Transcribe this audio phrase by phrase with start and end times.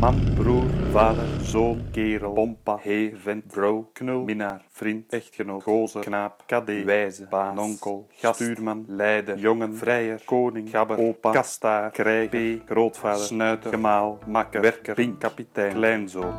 [0.00, 6.42] Man, broer, vader, zoon, kerel, pompa, heer, vent, vrouw, knul, minnaar, vriend, echtgenoot, gozer, knaap,
[6.46, 12.68] kadé, wijze, baas, onkel, gast, stuurman, leider, jongen, vrijer, koning, gabber, opa, kastaar, krijg, p,
[12.68, 16.34] grootvader, snuiter, gemaal, makker, werker, pink, kapitein, kleinzoon.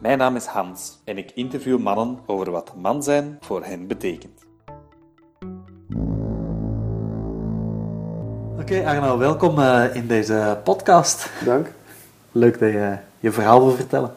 [0.00, 4.47] Mijn naam is Hans en ik interview mannen over wat man zijn voor hen betekent.
[8.68, 11.30] Oké Arno, welkom eh, in deze podcast.
[11.44, 11.66] Dank.
[12.32, 14.14] Leuk dat je je verhaal wil vertellen.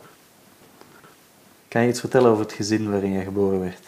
[1.68, 3.80] Kan je iets vertellen over het gezin waarin je geboren werd?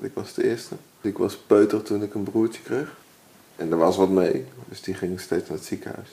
[0.00, 0.74] Ik was de eerste.
[1.00, 2.96] Ik was peuter toen ik een broertje kreeg.
[3.56, 6.08] En er was wat mee, dus die ging steeds naar het ziekenhuis.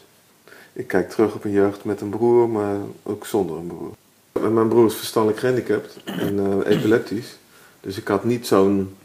[0.74, 3.92] Ik kijk terug op een jeugd met een broer, maar ook zonder een broer.
[4.32, 7.38] En Mijn broer is verstandelijk gehandicapt en eh, epileptisch.
[7.82, 8.96] Dus ik had niet zo'n...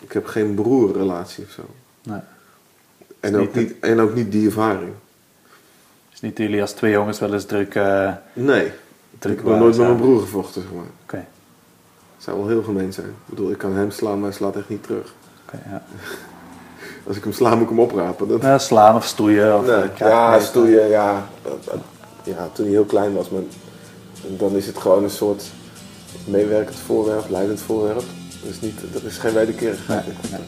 [0.00, 1.62] Ik heb geen broerrelatie of zo.
[2.02, 2.20] Nee.
[3.20, 4.92] En Is ook, niet- niet, en ook niet die ervaring.
[6.10, 7.74] Dus niet jullie als twee jongens wel eens druk...
[7.74, 8.72] eh, Nee,
[9.18, 10.84] druk ik heb nooit met mijn broer gevochten, zeg maar.
[11.02, 11.16] Oké,
[12.16, 13.06] Het zou wel heel gemeen zijn.
[13.06, 15.14] Ik bedoel, ik kan hem slaan, maar hij slaat echt niet terug.
[15.46, 15.82] oké, ja.
[17.06, 18.28] Als ik hem sla, moet ik hem oprapen.
[18.28, 18.42] Dat...
[18.42, 19.66] Nou, slaan of stoeien of...
[19.66, 21.28] Nee, ja, stoeien, ja.
[22.24, 22.48] ja.
[22.52, 23.42] Toen hij heel klein was, maar
[24.28, 25.44] dan is het gewoon een soort
[26.24, 28.02] meewerkend voorwerp, leidend voorwerp.
[28.42, 30.04] Dus niet, er is geen wederkerigheid.
[30.30, 30.40] Nee.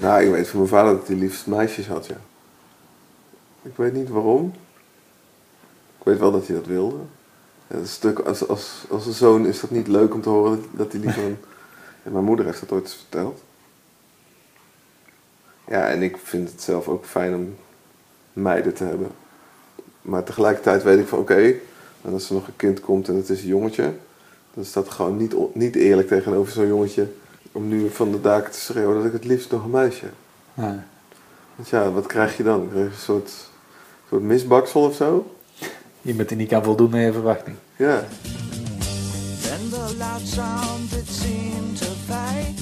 [0.00, 2.16] Nou, ik weet van mijn vader dat hij liefst meisjes had, ja.
[3.62, 4.52] Ik weet niet waarom.
[5.98, 6.96] Ik weet wel dat hij dat wilde.
[7.66, 10.64] Ja, dat natuurlijk, als, als, als een zoon is dat niet leuk om te horen
[10.70, 11.36] dat, hij liever een...
[12.02, 13.42] En mijn moeder heeft dat ooit eens verteld.
[15.66, 17.56] Ja, en ik vind het zelf ook fijn om
[18.32, 19.10] meiden te hebben.
[20.02, 21.54] Maar tegelijkertijd weet ik van oké,
[22.02, 23.92] en als er nog een kind komt en het is een jongetje,
[24.54, 27.06] dan is dat gewoon niet, niet eerlijk tegenover zo'n jongetje
[27.58, 30.04] om nu van de daken te schreeuwen dat ik het liefst nog een meisje.
[30.04, 30.12] heb.
[30.54, 30.78] Nee.
[31.56, 32.68] Want ja, wat krijg je dan?
[32.70, 33.30] Krijg je een soort,
[34.08, 35.34] soort misbaksel of zo?
[36.02, 37.56] Iemand die niet kan voldoen aan je verwachting.
[37.76, 38.04] Ja.
[39.42, 42.54] Then the loud sound that seemed to fade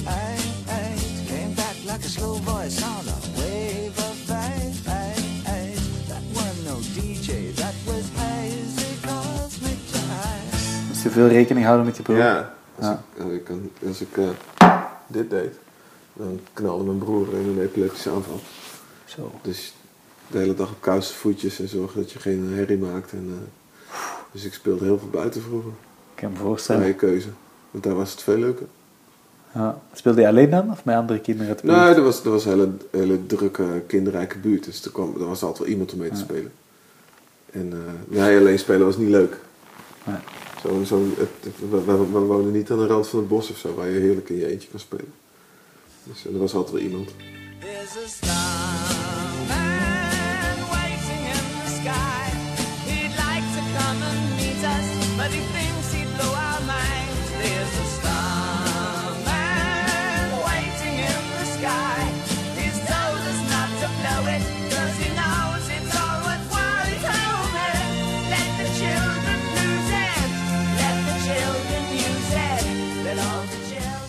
[1.27, 4.75] came back like a slow voice on a wave of fate.
[6.07, 10.87] That was no DJ, that was hazy cosmic jive.
[10.87, 12.17] Moest je veel rekening houden met je broer?
[12.17, 12.53] Ja.
[12.79, 13.01] Als Ja.
[13.17, 14.23] ik, als ik, als ik eh,
[15.07, 15.53] dit deed,
[16.13, 18.39] dan knalde mijn broer in een epileptische aanval.
[19.05, 19.31] Zo.
[19.41, 19.73] Dus
[20.31, 23.11] de hele dag op koude voetjes en zorgen dat je geen herrie maakt.
[23.11, 23.93] En, eh,
[24.31, 25.71] dus ik speelde heel veel buiten vroeger.
[26.15, 26.81] Ik kan me voorstellen.
[26.81, 27.27] Vrije keuze.
[27.71, 28.65] Want daar was het veel leuker.
[29.53, 29.81] Ja.
[29.93, 30.71] Speelde je alleen dan?
[30.71, 31.57] Of met andere kinderen?
[31.57, 34.63] de Nee, er was, er was een hele, hele drukke, kinderrijke buurt.
[34.63, 36.21] Dus er, kwam, er was altijd wel iemand om mee te Ja.
[36.23, 36.51] spelen.
[37.51, 39.37] En eh, nee, alleen spelen was niet leuk.
[40.03, 40.15] Nee.
[40.61, 41.05] Zo, zo,
[41.69, 44.35] we wonen niet aan de rand van het bos of zo, waar je heerlijk in
[44.35, 45.13] je eentje kan spelen.
[46.03, 47.09] Dus er was altijd wel iemand.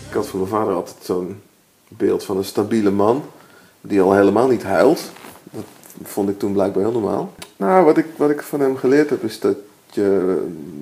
[0.09, 1.41] Ik had van mijn vader altijd zo'n
[1.87, 3.23] beeld van een stabiele man,
[3.81, 5.11] die al helemaal niet huilt.
[5.51, 5.63] Dat
[6.03, 7.33] vond ik toen blijkbaar heel normaal.
[7.55, 9.55] Nou, wat ik, wat ik van hem geleerd heb, is dat
[9.91, 10.37] je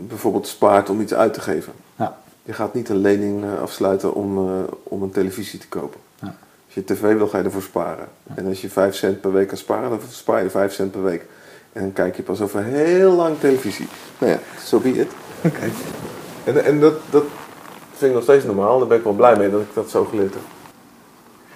[0.08, 1.74] bijvoorbeeld spaart om iets uit te geven.
[1.96, 2.18] Ja.
[2.44, 6.00] Je gaat niet een lening eh, afsluiten om, eh, om een televisie te kopen.
[6.20, 6.36] Ja.
[6.66, 8.08] Als je tv wil, ga je ervoor sparen.
[8.36, 11.04] En als je 5 cent per week kan sparen, dan spaar je 5 cent per
[11.04, 11.26] week.
[11.74, 13.88] En dan kijk je pas over heel lang televisie.
[14.18, 15.12] Nou ja, zo be it.
[15.44, 15.70] Oké.
[16.44, 17.24] En, en dat, dat
[17.98, 18.80] vind ik nog steeds normaal.
[18.80, 20.44] Daar ben ik wel blij mee dat ik dat zo geleerd heb.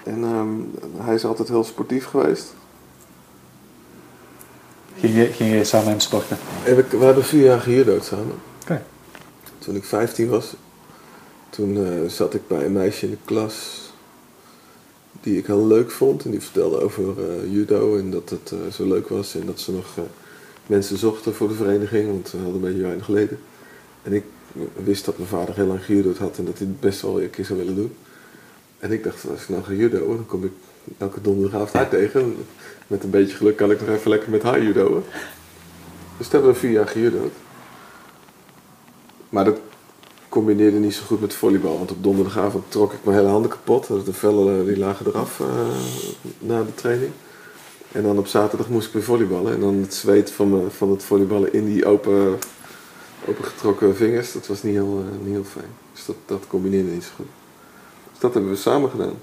[0.04, 0.50] En ehm,
[1.04, 2.54] hij is altijd heel sportief geweest.
[4.96, 6.38] Ging je, ging je samen met hem sporten?
[6.64, 8.36] En we, we hebben vier jaar gehuurdood samen.
[8.62, 8.84] Oké.
[9.58, 10.54] Toen ik 15 was,
[11.50, 13.82] toen eh, zat ik bij een meisje in de klas
[15.22, 16.26] die ik heel leuk vond.
[16.26, 19.36] En die vertelde over eh, judo en dat het eh, zo leuk was.
[19.36, 20.04] En dat ze nog eh,
[20.66, 23.40] mensen zochten voor de vereniging, want ze hadden een beetje weinig leden.
[24.04, 24.24] En ik
[24.84, 27.30] wist dat mijn vader heel lang gejudo'd had en dat hij het best wel een
[27.30, 27.96] keer zou willen doen.
[28.80, 30.52] En ik dacht, als ik nou ga dan kom ik
[30.98, 32.36] elke donderdagavond haar tegen.
[32.88, 35.04] Met een beetje geluk kan ik nog even lekker met haar judo'en.
[36.18, 37.34] Dus toen hebben we vier jaar gejudo'd.
[39.30, 39.60] Maar dat
[40.30, 41.78] combineerde niet zo goed met volleybal.
[41.78, 43.88] Want op donderdagavond trok ik mijn hele handen kapot.
[43.88, 45.48] De vellen eh, die lagen eraf eh,
[46.40, 47.12] na de training.
[47.92, 49.54] En dan op zaterdag moest ik weer volleyballen.
[49.54, 52.38] En dan het zweet van, me, van het volleyballen in die open,
[53.26, 55.70] opengetrokken vingers, dat was niet heel, eh, niet heel fijn.
[55.94, 57.28] Dus dat, dat combineerde niet zo goed.
[58.12, 59.16] Dus dat hebben we samen gedaan.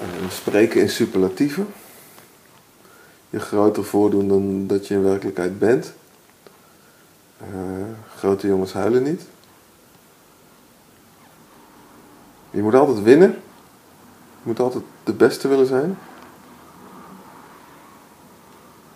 [0.00, 1.66] Eh, spreken in superlatieven.
[3.30, 5.92] Je groter voordoen dan dat je in werkelijkheid bent.
[7.52, 9.22] Eh, grote jongens huilen niet.
[12.50, 13.30] Je moet altijd winnen.
[14.42, 15.98] Je moet altijd de beste willen zijn.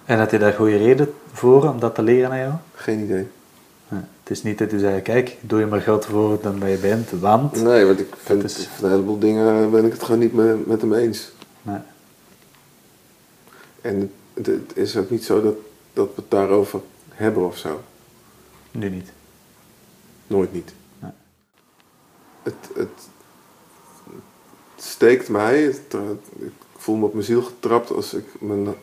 [0.05, 2.53] En had je daar goede reden voor om dat te leren aan jou?
[2.75, 3.29] Geen idee.
[3.89, 6.71] Ja, het is niet dat je zei, kijk, doe je maar groter voor dan dat
[6.71, 7.63] je bent, want...
[7.63, 10.67] Nee, want ik vind is- van een heleboel dingen ben ik het gewoon niet met,
[10.67, 11.33] met hem eens.
[11.63, 11.79] Nee.
[13.81, 15.55] En het, het is ook niet zo dat,
[15.93, 17.81] dat we het daarover hebben of zo.
[18.75, 19.13] Nu niet.
[20.27, 20.73] Nooit niet.
[20.99, 21.11] Nee.
[22.43, 23.09] Het, het,
[24.77, 25.63] het steekt mij.
[25.63, 25.95] Het,
[26.39, 28.75] ik voel me op mijn ziel getrapt als ik mijn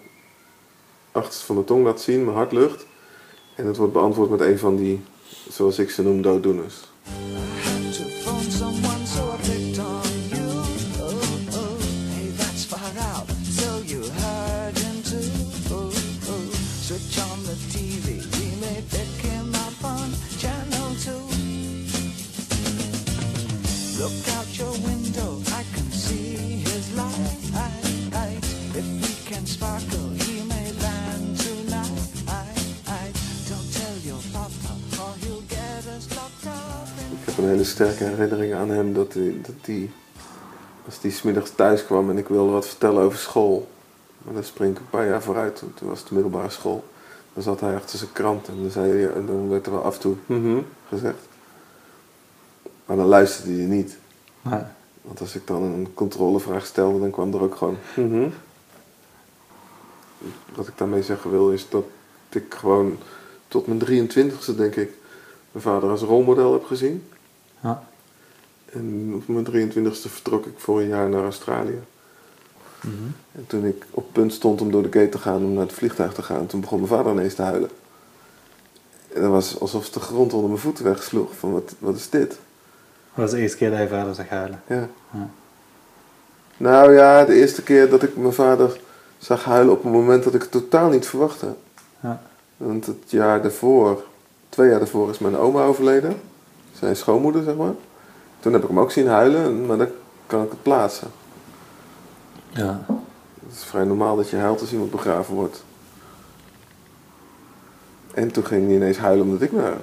[1.12, 2.86] achterste van mijn tong laat zien, mijn hartlucht.
[3.56, 5.02] En het wordt beantwoord met een van die,
[5.50, 6.90] zoals ik ze noem, dooddoeners.
[37.42, 39.90] In Ik heb een hele sterke herinnering aan hem dat hij, dat hij
[40.86, 43.68] als hij smiddags thuis kwam en ik wilde wat vertellen over school.
[44.18, 46.84] Maar dan spring ik een paar jaar vooruit, toen toen was het de middelbare school.
[47.34, 49.84] Dan zat hij achter zijn krant en dan, zei hij, en dan werd er wel
[49.84, 51.28] af en toe mhm gezegd.
[52.86, 53.98] Maar dan luisterde hij niet.
[54.42, 54.62] Nee.
[55.02, 57.78] Want als ik dan een controlevraag stelde, dan kwam er ook gewoon.
[57.96, 58.30] "Mhm."
[60.56, 61.86] Wat ik daarmee zeggen wil, is dat
[62.30, 62.98] ik gewoon
[63.48, 64.92] tot mijn 23ste, denk ik,
[65.52, 67.04] mijn vader als rolmodel heb gezien.
[67.62, 67.84] Ja.
[68.72, 71.80] En op mijn 23ste vertrok ik voor een jaar naar Australië.
[72.82, 72.96] Mhm.
[73.32, 75.74] En toen ik op punt stond om door de gate te gaan, om naar het
[75.74, 77.70] vliegtuig te gaan, toen begon mijn vader ineens te huilen.
[79.14, 81.36] En dat was alsof de grond onder mijn voeten wegsloeg.
[81.36, 82.30] Van wat, wat is dit?
[82.30, 82.40] Dat
[83.14, 84.62] was de eerste keer dat je vader zag huilen.
[84.68, 84.88] Ja.
[85.14, 85.30] Ja.
[86.58, 88.80] Nou ja, de eerste keer dat ik mijn vader
[89.18, 91.54] zag huilen op een moment dat ik het totaal niet verwachtte.
[92.00, 92.22] Ja.
[92.58, 94.04] Want het jaar daarvoor,
[94.50, 96.22] twee jaar daarvoor, is mijn oma overleden.
[96.82, 97.74] Zijn schoonmoeder, zeg maar.
[98.40, 99.88] Toen heb ik hem ook zien huilen, maar dan
[100.28, 101.08] kan ik het plaatsen.
[102.50, 102.86] Ja.
[103.48, 105.64] Het is vrij normaal dat je huilt als iemand begraven wordt.
[108.14, 109.78] En toen ging hij ineens huilen omdat ik naar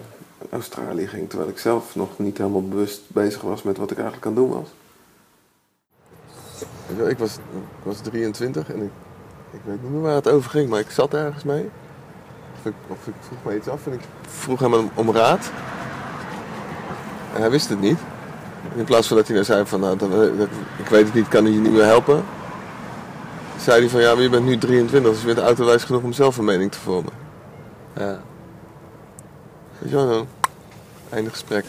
[0.50, 4.26] Australië ging, terwijl ik zelf nog niet helemaal bewust bezig was met wat ik eigenlijk
[4.26, 4.68] aan het doen was.
[7.08, 8.90] Ik was, ik was 23 en ik,
[9.50, 11.70] ik weet niet meer waar het over ging, maar ik zat ergens mee.
[12.58, 15.50] Of ik, of ik vroeg me iets af en ik vroeg hem om, om raad.
[17.34, 17.98] En hij wist het niet.
[18.75, 20.48] In plaats van dat hij nou zei van, nou, dat, dat-
[20.78, 22.25] ik weet het niet, kan hij je niet meer helpen
[23.60, 26.12] zei hij van ja, maar je bent nu 23, dus je bent autowijs genoeg om
[26.12, 27.12] zelf een mening te vormen.
[27.96, 28.20] Ja.
[29.79, 30.26] Weet je wel,
[31.10, 31.64] einde gesprek.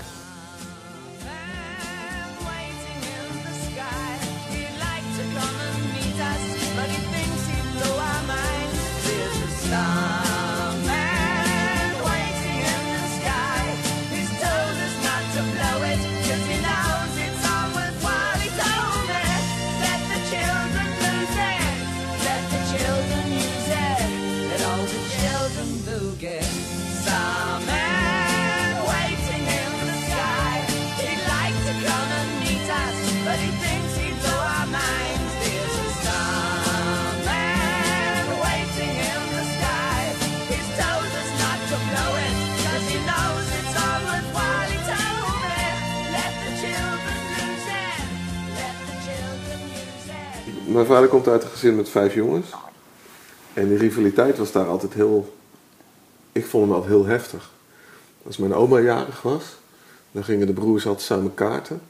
[50.90, 52.48] Vader komt uit een gezin met vijf jongens.
[53.54, 55.34] En die rivaliteit was daar altijd heel...
[56.32, 57.52] Ik vond hem altijd heel heftig.
[58.26, 59.44] Als mijn oma jarig was,
[60.12, 61.82] dan gingen de broers altijd samen kaarten.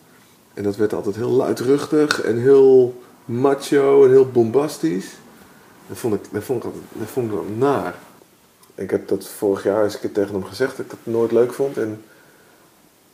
[0.53, 5.15] En dat werd altijd heel luidruchtig en heel macho en heel bombastisch.
[5.87, 7.95] Dat vond ik, dat vond ik, dat vond ik naar.
[8.75, 11.31] Ik heb dat vorig jaar eens een keer tegen hem gezegd dat ik dat nooit
[11.31, 11.77] leuk vond.
[11.77, 12.03] En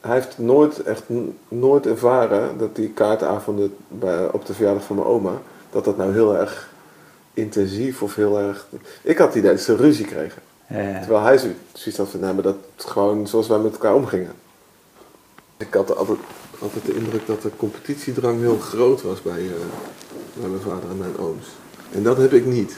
[0.01, 1.04] hij heeft nooit, echt
[1.48, 3.75] nooit ervaren dat die kaartavonden
[4.32, 5.42] op de verjaardag van mijn oma,
[5.75, 6.70] dat dat nou heel erg
[7.34, 8.67] intensief of heel erg...
[9.01, 10.41] Ik had het idee dat ze ruzie kregen.
[10.70, 11.00] Ja.
[11.00, 14.34] Terwijl hij zo- zoiets had van, nou, maar dat gewoon zoals wij met elkaar omgingen.
[15.58, 16.17] Ik had altijd,
[16.60, 19.51] altijd de indruk dat de competitiedrang heel groot was bij, eh,
[20.39, 21.46] bij mijn vader en mijn ooms.
[21.91, 22.77] En dat heb ik niet.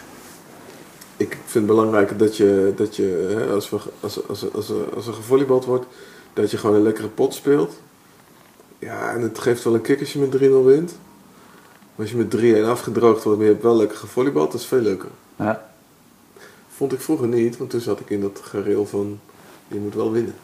[1.17, 5.07] Ik vind het belangrijker dat je, dat je hè, als, we, als, als, als, als
[5.07, 5.85] er gevolleybald wordt,
[6.33, 7.73] dat je gewoon een lekkere pot speelt.
[8.79, 10.93] Ja, en het geeft wel een kick als je met 3-0 wint.
[11.97, 14.67] Maar als je met 3-1 afgedroogd wordt, maar je hebt wel lekker gevolleybald, dat is
[14.67, 15.09] veel leuker.
[15.35, 15.71] Ja.
[16.75, 19.19] Vond ik vroeger niet, want toen zat ik in dat gereel van
[19.67, 20.35] je moet wel winnen.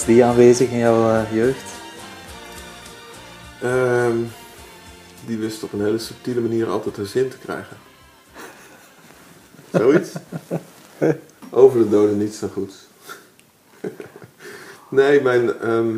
[0.00, 1.70] Was die aanwezig in jouw eh, jeugd?
[3.62, 4.16] Ehm,
[5.26, 7.76] die wist op een hele subtiele manier altijd haar zin te krijgen.
[9.72, 10.12] Zoiets?
[11.50, 12.74] Over de doden niets dan goeds.
[14.88, 15.96] nee, mijn, ehm,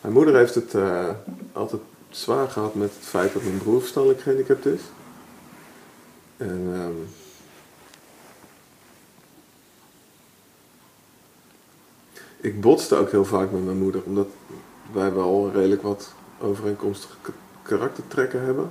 [0.00, 1.08] mijn moeder heeft het eh,
[1.52, 4.80] altijd zwaar gehad met het feit dat mijn broer verstandelijk gehandicapt is.
[6.36, 7.23] En ehm,
[12.44, 14.28] ik botste ook heel vaak met mijn moeder, omdat
[14.92, 17.16] wij wel redelijk wat overeenkomstige
[17.62, 18.70] karaktertrekken hebben.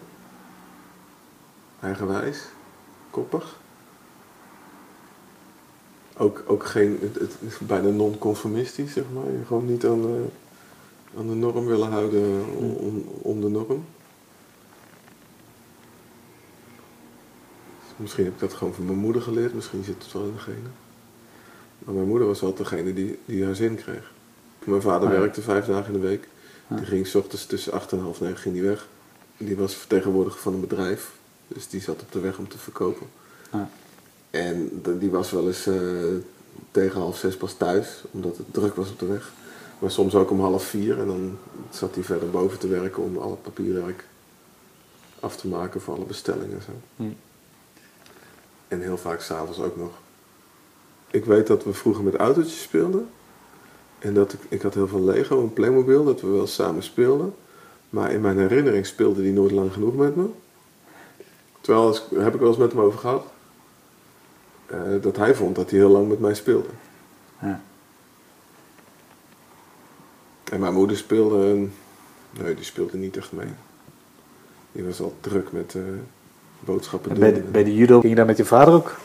[1.79, 2.43] Eigenwijs,
[3.09, 3.59] koppig.
[6.17, 9.45] Ook, ook geen, het, is bijna non-conformistisch, zeg maar.
[9.47, 10.25] Gewoon niet aan de,
[11.17, 13.85] aan de norm willen houden om, om, de norm.
[17.95, 20.39] Misschien heb ik dat gewoon van mijn moeder geleerd, misschien zit het wel in de
[20.39, 20.82] genen.
[21.85, 24.11] Maar mijn moeder was altijd degene die, die haar zin kreeg.
[24.63, 25.19] Mijn vader Ah, ja.
[25.19, 26.27] werkte vijf dagen in de week.
[26.67, 28.87] Die ging s ochtends tussen acht en half negen ging die weg.
[29.37, 31.11] Die was vertegenwoordiger van een bedrijf.
[31.47, 33.07] Dus die zat op de weg om te verkopen.
[33.49, 33.61] Ah.
[34.29, 35.75] En die was wel eens eh,
[36.71, 39.31] tegen half zes pas thuis, omdat het druk was op de weg.
[39.79, 41.37] Maar soms ook om half vier en dan
[41.69, 44.05] zat hij verder boven te werken om al het papierwerk
[45.19, 46.71] af te maken voor alle bestellingen en zo.
[46.95, 47.03] Hm.
[48.67, 49.91] En heel vaak s'avonds ook nog.
[51.13, 53.09] Ik weet dat we vroeger met autootjes speelden.
[53.99, 57.35] En dat ik, ik had heel veel Lego en Playmobil, dat we wel samen speelden.
[57.89, 60.25] Maar in mijn herinnering speelde die nooit lang genoeg met me.
[61.61, 63.25] Terwijl, als- daar heb ik wel eens met hem over gehad.
[64.65, 66.67] eh, dat hij vond dat hij heel lang met mij speelde.
[67.41, 67.61] Ja.
[70.51, 71.67] En mijn moeder speelde...
[72.39, 73.47] Nee, die speelde niet echt mee.
[74.71, 75.81] Die was al druk met eh,
[76.59, 77.29] boodschappen En doen.
[77.31, 78.95] bij, de, bij de judo ging je dan met je vader ook,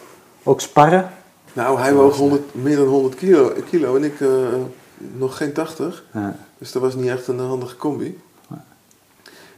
[0.42, 1.12] ook sparren?
[1.52, 4.28] Nou, hij woog 100, meer dan 100 kilo, kilo en ik eh,
[5.17, 6.05] nog geen 80.
[6.12, 6.37] Ja.
[6.59, 8.19] Dus dat was niet echt een handige combi.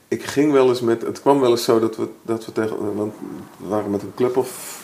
[0.09, 1.03] Ik ging wel eens met...
[1.03, 2.97] Het kwam wel eens zo dat we, dat we tegen...
[2.97, 3.15] Want
[3.57, 4.83] we waren met een club of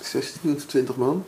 [0.00, 1.24] 16 of 20 man.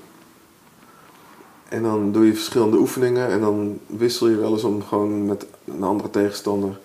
[1.69, 3.29] En dan doe je verschillende oefeningen.
[3.29, 6.79] En dan wissel je wel eens om gewoon met een andere tegenstander...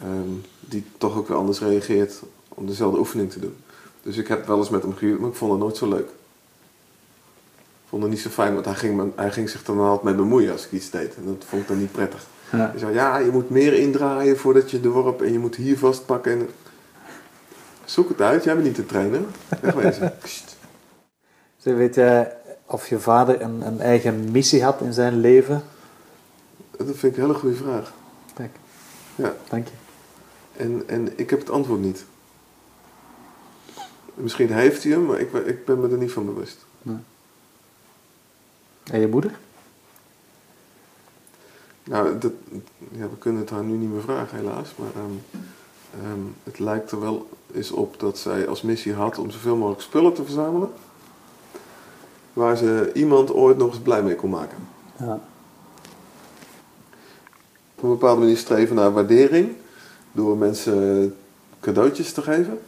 [0.00, 0.30] ehm,
[0.60, 2.20] die toch ook weer anders reageert...
[2.48, 3.56] om dezelfde oefening te doen.
[4.02, 6.08] Dus ik heb wel eens met hem gehuurd, maar ik vond het nooit zo leuk.
[7.92, 10.14] Vond het niet zo fijn, want hij ging, me- hij ging zich dan altijd mee
[10.14, 11.14] bemoeien als ik iets deed.
[11.16, 12.26] En dat vond ik dan niet prettig.
[12.52, 12.58] Ja.
[12.70, 15.78] Hij zei, ja, je moet meer indraaien voordat je de worp en je moet hier
[15.78, 16.32] vastpakken.
[16.32, 16.48] En...
[17.84, 19.20] Zoek het uit, jij bent niet de trainer.
[19.60, 20.12] Wegwezen.
[21.62, 25.62] Weet jij of je vader een, een eigen missie had in zijn leven?
[26.76, 27.92] Dat vind ik een hele goede vraag.
[28.34, 28.50] Kijk,
[29.14, 29.72] Ja, dank je.
[30.56, 32.04] en, en ik heb het antwoord niet.
[34.14, 36.64] Misschien heeft hij hem, maar ik, ik ben me er niet van bewust.
[38.90, 39.38] En je moeder?
[41.84, 42.32] Nou, dat,
[42.92, 44.74] ja, we kunnen het haar nu niet meer vragen, helaas.
[44.76, 45.40] Maar ehm,
[46.04, 49.82] ehm, het lijkt er wel eens op dat zij als missie had om zoveel mogelijk
[49.82, 50.70] spullen te verzamelen.
[52.32, 54.58] Waar ze iemand ooit nog eens blij mee kon maken.
[54.96, 55.20] Ja.
[57.74, 59.52] Op een bepaalde manier streven naar waardering.
[60.12, 61.16] Door mensen
[61.60, 62.60] cadeautjes te geven.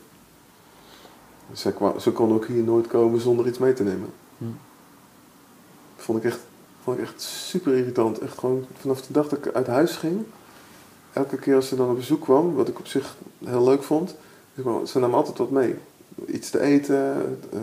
[1.52, 4.12] Ze, kwam, ze kon ook hier nooit komen zonder iets mee te nemen.
[4.38, 4.44] Hm.
[6.04, 6.40] Vond ik echt
[6.84, 8.18] Vond ik echt super irritant.
[8.18, 10.24] Echt gewoon vanaf de dag dat ik uit huis ging.
[11.12, 14.14] Elke keer als ze dan op bezoek kwam, wat ik op zich heel leuk vond.
[14.86, 15.74] Ze nam altijd wat mee.
[16.26, 17.14] Iets te eten.
[17.52, 17.60] eh,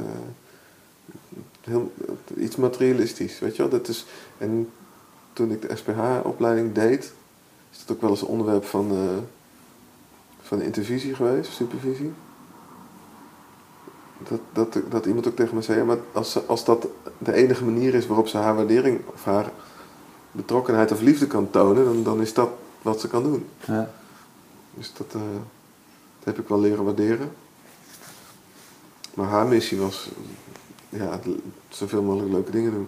[1.61, 1.91] heel,
[2.37, 3.71] iets materialistisch, weet je wel.
[3.71, 4.05] Dat is,
[4.37, 4.69] en
[5.33, 7.13] toen ik de SPH-opleiding deed,
[7.71, 9.17] is dat ook wel eens een onderwerp van, eh,
[10.41, 12.11] van de intervisie geweest, supervisie.
[14.29, 16.87] Dat, dat, dat iemand ook tegen me zei, ja, maar als, ze- als dat
[17.17, 19.51] de enige manier is waarop ze haar waardering of haar
[20.31, 22.49] betrokkenheid of liefde kan tonen, dan, dan is dat
[22.81, 23.45] wat ze kan doen.
[23.65, 23.91] Ja.
[24.73, 25.21] Dus dat, eh,
[26.19, 27.31] dat heb ik wel leren waarderen.
[29.13, 30.09] Maar haar missie was
[30.89, 31.19] ja,
[31.69, 32.87] zoveel mogelijk leuke dingen doen.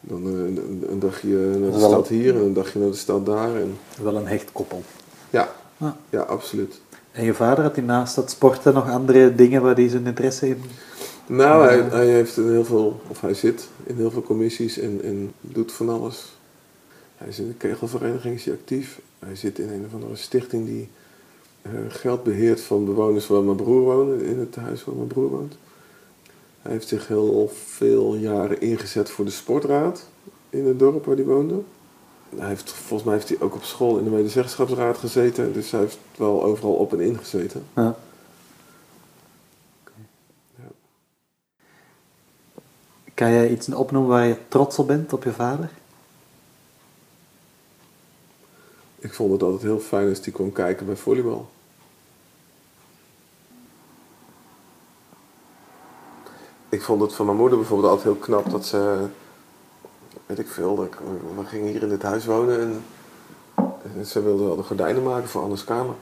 [0.00, 3.54] Dan eh, een, dagje naar de stad hier en een dagje naar de stad daar.
[3.56, 4.82] En, Wel een hecht koppel.
[5.30, 5.96] ja, Ja.
[6.10, 6.80] ja, absoluut.
[7.12, 10.48] En je vader had hij naast dat sporten nog andere dingen waar hij zijn interesse
[10.48, 10.62] in
[11.26, 15.00] Nou, hij, hij heeft in heel veel, of hij zit in heel veel commissies en,
[15.02, 16.38] en doet van alles.
[17.16, 19.00] Hij is in de kegelvereniging is hij actief.
[19.18, 20.88] Hij zit in een of andere stichting die
[21.62, 25.28] eh, geld beheert van bewoners waar mijn broer woont, in het huis waar mijn broer
[25.28, 25.56] woont.
[26.62, 30.08] Hij heeft zich heel veel jaren ingezet voor de sportraad
[30.50, 31.62] in het dorp waar hij woonde.
[32.36, 35.80] Hij heeft, volgens mij heeft hij ook op school in de medezeggenschapsraad gezeten, dus hij
[35.80, 37.64] heeft wel overal op en in gezeten.
[37.74, 37.96] Ja.
[43.14, 45.70] Kan jij iets opnoemen waar je trots op bent, op je vader?
[48.98, 51.50] Ik vond het altijd heel fijn als hij kon kijken bij volleybal.
[56.68, 59.06] Ik vond het van mijn moeder bijvoorbeeld altijd heel knap dat ze,
[60.30, 60.96] weet ik veel, dat ik,
[61.36, 62.82] we gingen hier in dit huis wonen en,
[63.96, 65.94] en ze wilde wel de gordijnen maken voor Anne's kamer.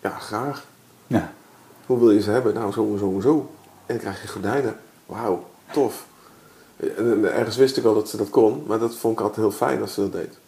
[0.00, 0.64] Ja, graag.
[1.06, 1.32] Ja.
[1.86, 2.54] Hoe wil je ze hebben?
[2.54, 3.50] Nou, zo en zo en zo.
[3.86, 4.76] En dan krijg je gordijnen.
[5.06, 6.06] Wauw, tof.
[6.76, 9.40] En, en ergens wist ik al dat ze dat kon, maar dat vond ik altijd
[9.40, 10.38] heel fijn als ze dat deed.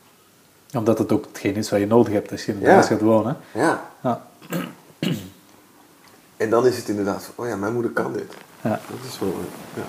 [0.75, 2.73] Omdat het ook hetgeen is wat je nodig hebt als je in het Ja.
[2.73, 3.37] huis gaat wonen.
[3.55, 3.91] Ja.
[4.03, 4.27] Ja.
[6.37, 8.33] En dan is het inderdaad van, oh ja, mijn moeder kan dit.
[8.63, 8.69] Ja.
[8.91, 9.35] Dat is wel,
[9.75, 9.83] ja.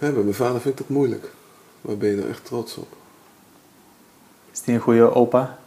[0.00, 0.10] Ja.
[0.10, 1.30] Bij mijn vader vind ik dat moeilijk.
[1.80, 2.96] Waar ben je nou echt trots op?
[4.52, 5.58] Is die een goede opa?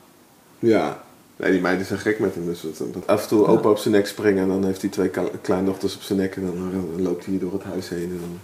[0.59, 1.03] Ja.
[1.35, 2.45] Nee, die meiden zijn gek met hem.
[2.45, 4.89] Dus dat, dat af en toe opa op zijn nek springen en dan heeft hij
[4.89, 8.09] twee kleindochters op zijn nek en dan, dan loopt hij hier door het huis heen
[8.09, 8.39] en dan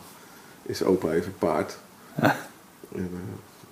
[0.62, 1.78] is opa even paard.
[2.16, 2.36] En,
[2.96, 3.02] eh,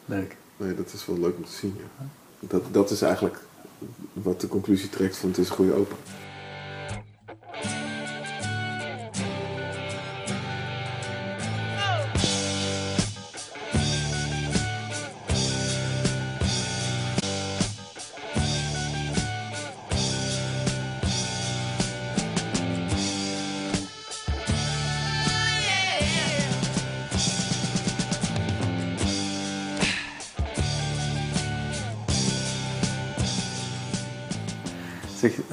[0.05, 0.35] Leuk.
[0.57, 1.75] nee, dat is wel leuk om te zien.
[1.77, 2.05] Ja.
[2.39, 3.39] Dat, dat is eigenlijk
[4.13, 5.95] wat de conclusie trekt van het is een goede opa.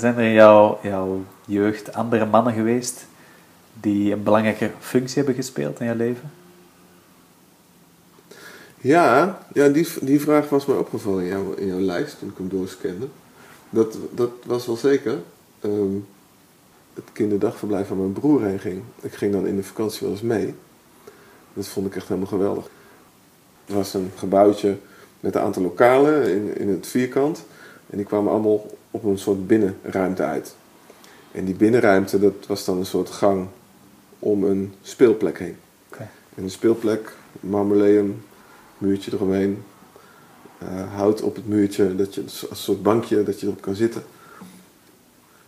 [0.05, 3.07] Zijn er in jouw, jouw jeugd andere mannen geweest
[3.81, 6.31] die een belangrijke functie hebben gespeeld in je leven?
[8.81, 12.37] Ja, ja die, die vraag was mij opgevallen in, jouw in jouw lijst toen ik
[12.37, 13.07] hem doorscande.
[13.71, 15.19] Dat, dat was wel zeker.
[15.61, 15.97] Ehm,
[16.95, 18.83] het kinderdagverblijf waar mijn broer heen ging.
[19.01, 20.55] Ik ging dan in de vakantie wel eens mee.
[21.53, 22.65] Dat vond ik echt helemaal geweldig.
[23.67, 24.77] Er was een gebouwtje
[25.21, 27.45] met een aantal lokalen in, in het vierkant.
[27.91, 30.55] En die kwamen allemaal op een soort binnenruimte uit.
[31.33, 33.47] En die binnenruimte, dat was dan een soort gang
[34.19, 35.57] om een speelplek heen.
[35.89, 36.09] Oké.
[36.35, 38.23] En een speelplek, marmoleum,
[38.79, 39.63] muurtje eromheen.
[40.59, 43.75] eh, hout op het muurtje, dat je, als een soort bankje dat je erop kan
[43.75, 44.03] zitten.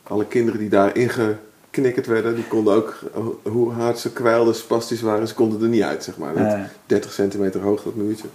[0.02, 5.00] Alle kinderen die daar ingeknikkerd werden, die konden ook, eh, hoe hard ze kwijlden, spastisch
[5.00, 6.34] waren, ze konden er niet uit, zeg maar.
[6.34, 6.70] Dat Ja.
[6.86, 8.28] 30 centimeter hoog, dat muurtje.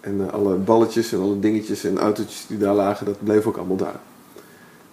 [0.00, 3.56] En eh, alle balletjes en alle dingetjes en autootjes die daar lagen, dat bleef ook
[3.56, 4.00] allemaal daar.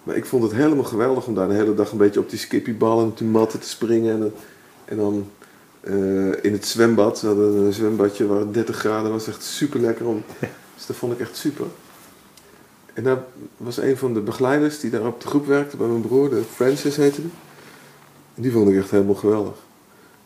[0.04, 2.38] Maar ik vond het helemaal geweldig om daar de hele dag een beetje op die
[2.38, 4.12] skippyballen en op die matten te springen.
[4.12, 4.32] En, dan-
[4.84, 5.26] en dan
[5.80, 9.80] eh, in het zwembad, we hadden een zwembadje waar het 30 graden was, echt super
[9.80, 10.22] lekker om.
[10.74, 11.66] Dus dat vond ik echt super.
[12.94, 13.24] En daar
[13.56, 16.42] was een van de begeleiders die daar op de groep werkte bij mijn broer, de
[16.54, 17.30] Francis heette die.
[18.34, 19.54] En die vond ik echt helemaal geweldig.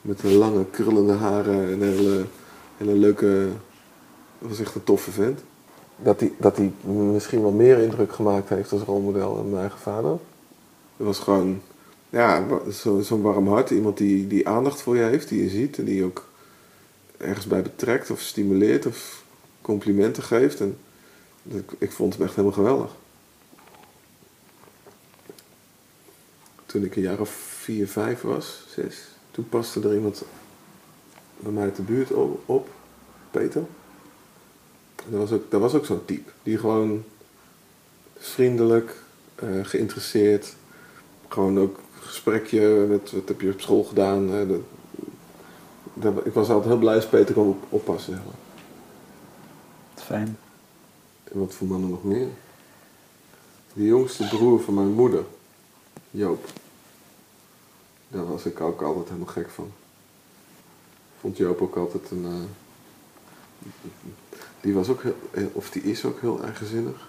[0.00, 2.24] Met de lange krullende haren en een hele,
[2.76, 3.46] hele leuke.
[4.38, 5.40] Dat was echt een toffe vent.
[6.02, 6.72] Dat hij, dat hij
[7.12, 10.10] misschien wel meer indruk gemaakt heeft als rolmodel dan mijn eigen vader.
[10.96, 11.62] Dat was gewoon,
[12.10, 13.70] ja, wa- zo- zo'n warm hart.
[13.70, 16.28] Iemand die, die aandacht voor je heeft, die je ziet en die je ook
[17.16, 19.22] ergens bij betrekt of stimuleert of
[19.62, 20.60] complimenten geeft.
[20.60, 20.78] En
[21.42, 22.90] ik, ik vond hem echt helemaal geweldig.
[26.66, 30.22] Toen ik een jaar of vier, vijf was, zes, toen paste er iemand
[31.36, 32.10] bij mij uit de buurt
[32.46, 32.68] op,
[33.30, 33.62] Peter.
[35.10, 36.30] Dat was ook, dat was ook zo'n type.
[36.42, 37.04] Die gewoon
[38.18, 38.96] vriendelijk,
[39.34, 40.54] eh, geïnteresseerd.
[41.28, 44.28] Gewoon ook gesprekje met wat heb je op school gedaan.
[44.30, 44.60] hè, dat,
[45.94, 48.12] dat- ik was altijd heel blij als Peter kon op, oppassen.
[48.14, 48.34] Zeg maar.
[50.04, 50.38] Fijn.
[51.24, 52.26] En wat voor mannen nog meer?
[53.72, 55.24] De jongste broer van mijn moeder,
[56.10, 56.46] Joop.
[58.08, 59.72] Daar was ik ook altijd helemaal gek van.
[61.20, 62.24] Vond Joop ook altijd een.
[62.24, 62.32] eh,
[64.60, 67.08] die was ook heel, of die is ook heel erg gezinnig.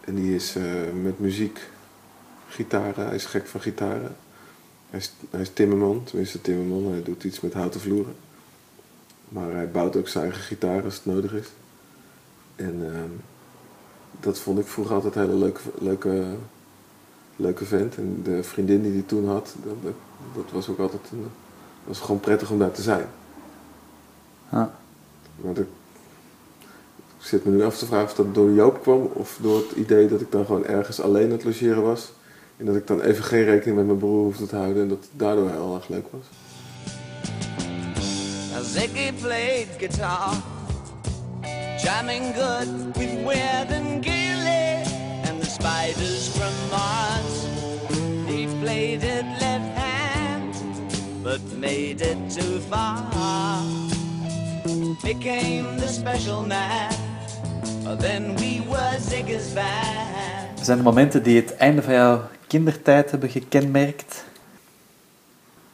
[0.00, 0.64] En die is eh,
[1.02, 1.60] met muziek,
[2.48, 4.16] gitaren, hij is gek van gitaren.
[4.90, 8.14] Hij is, hij is timmerman, tenminste timmerman, hij doet iets met houten vloeren.
[9.28, 11.48] Maar hij bouwt ook zijn eigen gitaar als het nodig is.
[12.56, 13.10] En ehm,
[14.20, 16.34] dat vond ik vroeger altijd een hele leuke, leuke,
[17.36, 17.96] leuke vent.
[17.96, 19.92] En de vriendin die hij toen had, dat,
[20.34, 21.26] dat, was ook altijd een,
[21.84, 23.06] was gewoon prettig om daar te zijn.
[25.40, 25.66] Maar ik,
[27.18, 30.08] zit me nu af te vragen of dat door Joop kwam of door het idee
[30.08, 32.12] dat ik dan gewoon ergens alleen aan het logeren was.
[32.56, 34.98] En dat ik dan even geen rekening met mijn broer hoefde te houden en dat
[34.98, 36.24] het daardoor heel erg leuk was.
[38.62, 40.34] Ziggy played guitar,
[41.82, 44.84] jamming good with Weird and Gilly
[45.26, 47.46] and the spiders from Mars.
[48.26, 50.54] He played it left hand,
[51.22, 53.89] but made it too far.
[60.62, 64.24] Zijn er momenten die het einde van jouw kindertijd hebben gekenmerkt?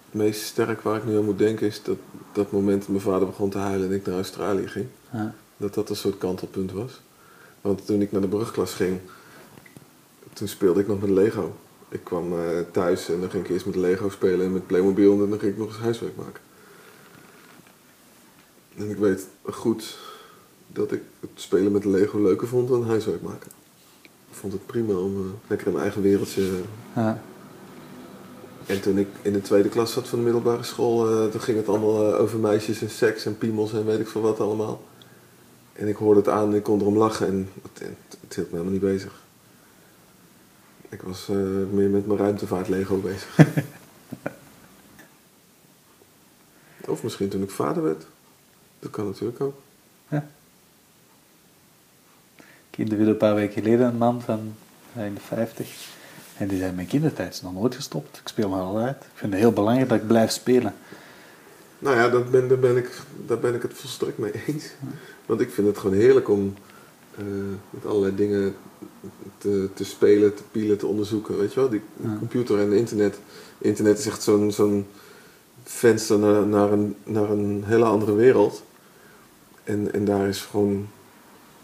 [0.05, 1.97] Het meest sterk waar ik nu aan moet denken is dat
[2.33, 4.87] dat moment dat mijn vader begon te huilen en ik naar Australië ging.
[5.13, 5.35] Ja.
[5.57, 7.01] Dat dat een soort kantelpunt was.
[7.61, 8.99] Want toen ik naar de brugklas ging,
[10.33, 11.57] toen speelde ik nog met Lego.
[11.89, 15.13] Ik kwam eh, thuis en dan ging ik eerst met Lego spelen en met Playmobil
[15.13, 16.46] en dan ging ik nog eens huiswerk maken.
[18.77, 19.99] En ik weet goed
[20.67, 23.51] dat ik het spelen met Lego leuker vond dan huiswerk maken.
[24.03, 26.61] Ik vond het prima om eh, lekker in mijn eigen wereldje
[26.95, 27.23] Ja.
[28.67, 31.57] en toen ik in de tweede klas zat van de middelbare school, eh, toen ging
[31.57, 34.83] het allemaal eh, over meisjes en seks en piemels en weet ik veel wat allemaal.
[35.73, 38.47] En ik hoorde het aan en ik kon erom lachen en het, het, het hield
[38.51, 39.13] me helemaal niet bezig.
[40.89, 41.37] Ik was eh,
[41.71, 43.39] meer met mijn ruimtevaart Lego bezig.
[46.89, 48.07] of misschien toen ik vader werd.
[48.87, 49.55] Dat kan natuurlijk ook.
[52.71, 54.55] Ik interviewde een paar weken geleden een man van
[54.95, 55.89] in de 50.
[56.37, 58.17] En die zei, mijn kindertijd is nog nooit gestopt.
[58.17, 58.97] Ik speel me altijd.
[58.97, 60.75] Ik vind het heel belangrijk dat ik blijf spelen.
[61.79, 64.65] Nou ja, dat ben, daar, ben ik, daar ben ik het volstrekt mee eens.
[65.27, 66.55] Want ik vind het gewoon heerlijk om
[67.19, 67.25] eh,
[67.71, 68.57] met allerlei dingen
[69.39, 71.39] te, te spelen, te pielen, te onderzoeken.
[71.39, 72.17] Weet je wel, die die Ja.
[72.19, 73.19] computer en internet.
[73.59, 74.87] Internet is echt zo'n zo'n
[75.65, 78.63] venster naar, naar, een, naar een hele andere wereld.
[79.67, 80.89] En, en daar is gewoon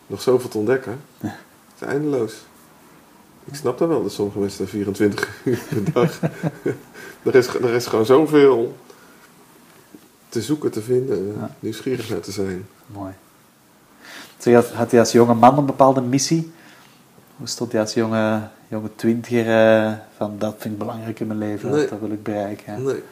[0.06, 1.00] nog zoveel te ontdekken.
[1.20, 1.28] Ja.
[1.28, 2.34] Het is eindeloos.
[3.44, 6.20] Ik snap dat wel, dat sommige mensen daar 24 uur per dag.
[7.22, 8.76] er, is, er is gewoon zoveel
[10.28, 11.54] te zoeken, te vinden, Ja.
[11.60, 12.66] nieuwsgierig naar te zijn.
[12.86, 13.12] Mooi.
[14.42, 16.52] Had, had je als jonge man een bepaalde missie?
[17.36, 19.46] Hoe stond je als jonge, jonge twintiger
[19.86, 21.88] eh, van dat vind ik belangrijk in mijn leven, Nee.
[21.88, 22.82] dat wil ik bereiken?
[22.82, 23.02] Nee,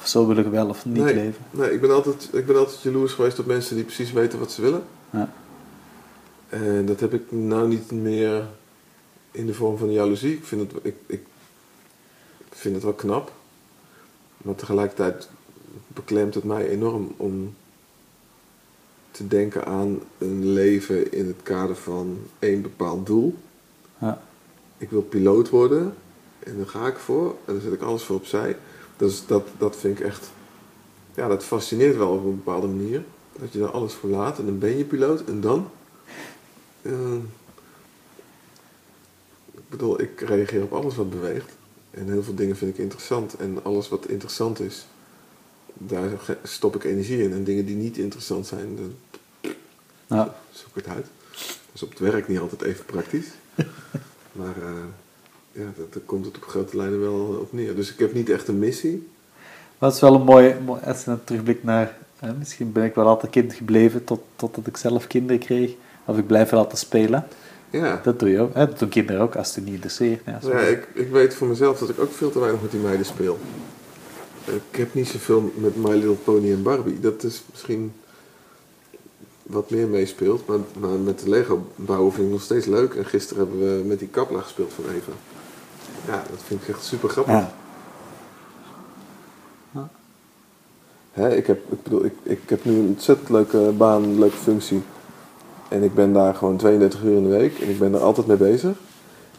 [0.00, 1.44] Of zo wil ik wel of niet nee, leven?
[1.50, 4.52] nee ik, ben altijd, ik ben altijd jaloers geweest op mensen die precies weten wat
[4.52, 4.82] ze willen.
[5.10, 5.32] Ja.
[6.48, 8.46] En dat heb ik nou niet meer
[9.30, 10.32] in de vorm van jaloezie.
[10.32, 11.24] Ik vind het, ik, ik
[12.50, 13.32] vind het wel knap.
[14.36, 15.28] Maar tegelijkertijd
[15.88, 17.54] beklemt het mij enorm om
[19.10, 23.34] te denken aan een leven in het kader van één bepaald doel.
[23.98, 24.22] Ja.
[24.78, 25.94] Ik wil piloot worden
[26.38, 28.56] en daar ga ik voor en daar zet ik alles voor opzij.
[28.96, 30.30] Dus dat, dat vind ik echt,
[31.14, 33.04] ja, dat fascineert wel op een bepaalde manier.
[33.38, 35.70] Dat je daar alles voor laat en dan ben je piloot en dan?
[36.82, 37.14] Eh,
[39.54, 41.52] ik bedoel, ik reageer op alles wat beweegt.
[41.90, 43.34] En heel veel dingen vind ik interessant.
[43.36, 44.86] En alles wat interessant is,
[45.72, 47.32] daar stop ik energie in.
[47.32, 48.94] En dingen die niet interessant zijn, dan
[50.06, 50.34] Ja.
[50.52, 51.06] zoek ik het uit.
[51.30, 53.26] Dat is op het werk niet altijd even praktisch.
[54.38, 54.72] maar eh,
[55.56, 57.74] ja, dat- daar komt het op grote lijnen wel op neer.
[57.76, 59.08] Dus ik heb niet echt een missie.
[59.78, 62.84] Maar het is wel een mooi, mooi als je dan terugblikt naar, hè, misschien ben
[62.84, 65.72] ik wel altijd kind gebleven tot, totdat ik zelf kinderen kreeg.
[66.04, 67.26] Of ik blijf wel altijd spelen.
[67.70, 68.54] Ja, Dat doe je ook.
[68.54, 68.66] Hè?
[68.66, 70.20] Dat doen kinderen ook, als het je niet interesseert.
[70.26, 72.80] Ja, ja ik, ik weet voor mezelf dat ik ook veel te weinig met die
[72.80, 73.38] meiden speel.
[74.44, 77.00] Ik heb niet zoveel met My Little Pony en Barbie.
[77.00, 77.92] Dat is misschien
[79.42, 80.46] wat meer meespeelt.
[80.46, 82.94] Maar, maar met de Lego bouwen vind ik nog steeds leuk.
[82.94, 85.12] En gisteren hebben we met die kapla gespeeld van Eva.
[86.06, 87.34] Ja, dat vind ik echt super grappig.
[87.34, 87.50] Ja.
[91.12, 94.36] Hè, ik, heb, ik bedoel, ik, ik heb nu een ontzettend leuke baan, een leuke
[94.36, 94.82] functie.
[95.68, 98.26] En ik ben daar gewoon 32 uur in de week en ik ben er altijd
[98.26, 98.76] mee bezig.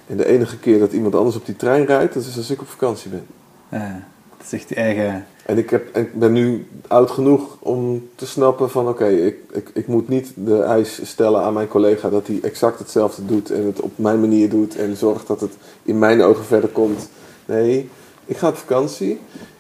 [0.08, 2.62] En de enige keer dat iemand anders op die trein rijdt, dat is als ik
[2.62, 3.26] op vakantie ben.
[3.70, 3.96] Eh,
[4.38, 5.26] dat is echt je eigen...
[5.46, 9.70] En ik, heb, ik ben nu oud genoeg om te snappen van oké, ik, ik,
[9.74, 13.66] ik moet niet de eis stellen aan mijn collega dat hij exact hetzelfde doet en
[13.66, 17.10] het op mijn manier doet en zorgt dat het in mijn ogen verder komt.
[17.46, 17.90] Nee,
[18.26, 19.20] ik ga op vakantie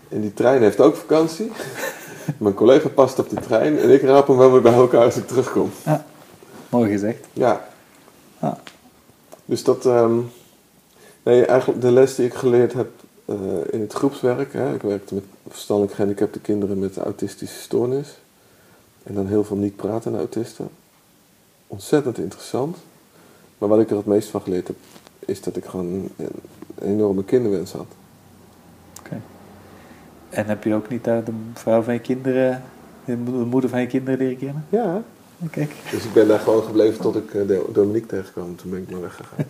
[0.09, 1.51] en die trein heeft ook vakantie.
[2.37, 5.17] mijn collega past op die trein en ik raap hem wel weer bij elkaar als
[5.17, 5.71] ik terugkom.
[6.69, 7.25] Mooi gezegd.
[7.33, 7.67] Ja.
[8.41, 8.57] Ja.
[9.45, 10.17] Dus dat, ehm,
[11.23, 12.89] nee, eigenlijk de les die ik geleerd heb
[13.27, 13.35] eh,
[13.71, 14.53] in het groepswerk.
[14.53, 18.17] Hè, ik werkte met verstandelijk gehandicapte kinderen met autistische stoornis.
[19.03, 20.69] En dan heel veel niet pratende autisten.
[21.67, 22.77] Ontzettend interessant.
[23.57, 24.75] Maar wat ik er het meest van geleerd heb,
[25.19, 26.29] is dat ik gewoon een, een
[26.87, 27.87] enorme kinderwens had.
[30.29, 32.63] En heb je ook niet daar de vrouw van je kinderen,
[33.05, 34.65] de mo- de moeder van je kinderen leren kennen?
[34.69, 35.01] Ja.
[35.51, 35.75] Kijk.
[35.91, 38.55] Dus ik ben daar gewoon gebleven tot ik eh, Do- Dominique tegenkwam.
[38.55, 39.45] Toen ben ik maar weggegaan.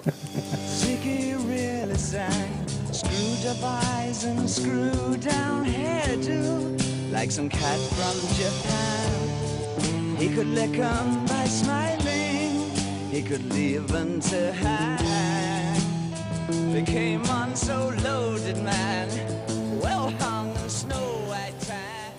[3.47, 6.77] Eyes and screwed down hairdo.
[7.11, 10.17] Like some cat from Japan.
[10.17, 12.69] He could lick 'em by smiling.
[13.09, 15.81] He could leave 'em to hang.
[16.73, 19.07] Became on so loaded man.
[19.79, 22.11] Well hung in snow white tan.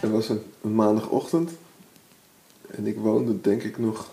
[0.00, 1.50] Het was een, een maandagochtend.
[2.70, 4.10] En ik woonde denk ik nog...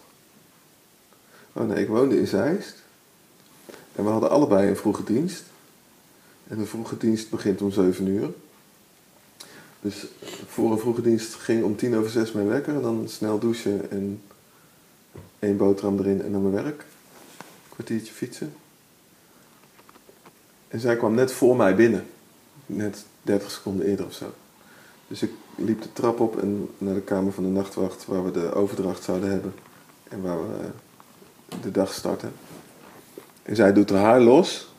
[1.54, 2.76] Oh nee, ik woonde in Zeist.
[3.96, 5.52] En we hadden allebei een vroege dienst.
[6.48, 8.30] En de vroege dienst begint om 7 uur.
[9.82, 10.06] Dus
[10.48, 12.76] voor een vroege dienst ging om tien over zes mijn wekker.
[12.76, 14.22] En dan snel douchen en
[15.40, 16.86] één boterham erin en naar mijn werk.
[17.70, 18.54] kwartiertje fietsen.
[20.68, 22.06] En zij kwam net voor mij binnen.
[22.66, 24.34] Net 30 seconden eerder of zo.
[25.08, 28.32] Dus ik liep de trap op en naar de kamer van de nachtwacht waar we
[28.32, 29.54] de overdracht zouden hebben.
[30.10, 30.70] En waar we
[31.62, 32.34] de dag starten.
[33.44, 34.73] En zij doet haar haar los.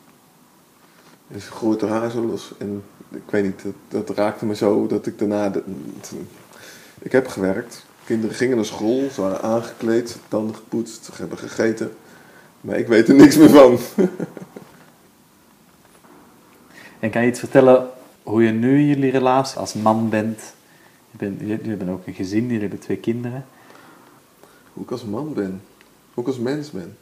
[1.35, 2.53] En ze gooit haar haar zo los.
[2.59, 5.49] En ik weet niet, dat, dat raakte me zo dat ik daarna...
[5.49, 5.63] de-
[6.99, 7.85] ik heb gewerkt.
[8.05, 11.93] Kinderen gingen naar school, ze waren aangekleed, tanden gepoetst, ze hebben gegeten.
[12.61, 13.79] Maar ik weet er niks meer van.
[16.99, 17.89] En kan je iets vertellen
[18.23, 20.41] hoe je nu in jullie relatie als man bent?
[21.11, 23.47] Je bent, je bent ook een gezin, jullie hebben twee kinderen.
[24.73, 25.63] Hoe ik als man ben.
[26.15, 26.97] Hoe ik als mens ben.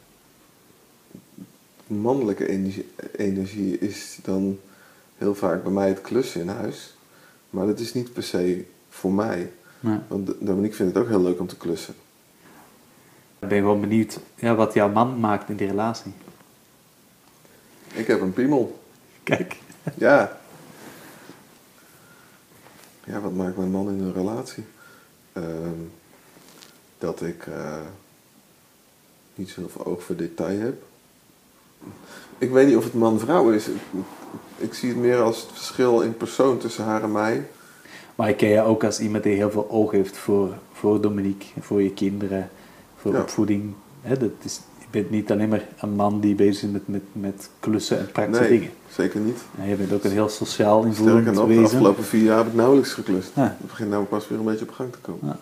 [2.01, 4.59] Mannelijke energie, energie is dan
[5.17, 6.93] heel vaak bij mij het klussen in huis.
[7.49, 9.51] Maar dat is niet per se voor mij.
[9.79, 9.97] Nee.
[10.07, 11.93] Want Dominique vindt het ook heel leuk om te klussen.
[13.39, 16.13] Ik ben gewoon benieuwd ja, wat jouw man maakt in die relatie.
[17.93, 18.79] Ik heb een piemel.
[19.23, 19.57] Kijk.
[19.97, 20.37] Ja.
[23.03, 24.63] Ja, wat maakt mijn man in een relatie?
[25.33, 25.79] Ehm,
[26.97, 27.81] dat ik eh,
[29.35, 30.83] niet zoveel oog voor detail heb.
[32.37, 33.67] Ik weet niet of het man-vrouw is.
[33.67, 33.75] Ik,
[34.57, 37.45] ik zie het meer als het verschil in persoon tussen haar en mij.
[38.15, 41.47] Maar ik ken je ook als iemand die heel veel oog heeft voor, voor Dominique,
[41.59, 42.49] voor je kinderen,
[42.97, 43.19] voor Ja.
[43.21, 43.73] opvoeding.
[44.01, 47.01] Hè, dat is, je bent niet alleen maar een man die bezig is met, met,
[47.11, 48.69] met klussen en praktische Nee, dingen.
[48.89, 49.37] zeker niet.
[49.57, 51.63] Ja, je bent ook een heel sociaal Sterker invoelend nog, de wezen.
[51.63, 53.31] afgelopen vier jaar heb ik nauwelijks geklust.
[53.35, 53.41] Ja.
[53.59, 55.19] Het begint nou pas weer een beetje op gang te komen.
[55.27, 55.37] Ja.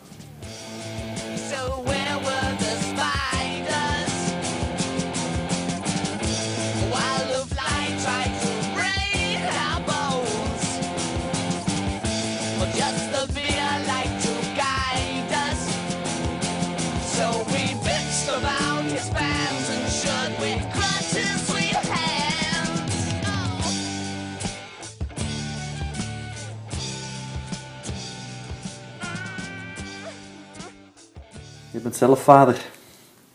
[32.01, 32.69] Zelf vader,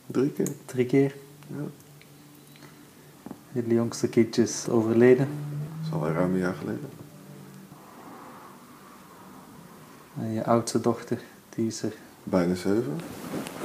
[0.06, 0.48] Drie keer.
[0.64, 1.14] drie keer.
[1.46, 1.62] Ja.
[3.52, 5.28] Jullie jongste kindje is overleden.
[5.28, 6.88] Dat is al ruim een jaar geleden.
[10.20, 11.92] En je oudste dochter, die is er.
[12.22, 13.00] Bijna zeven.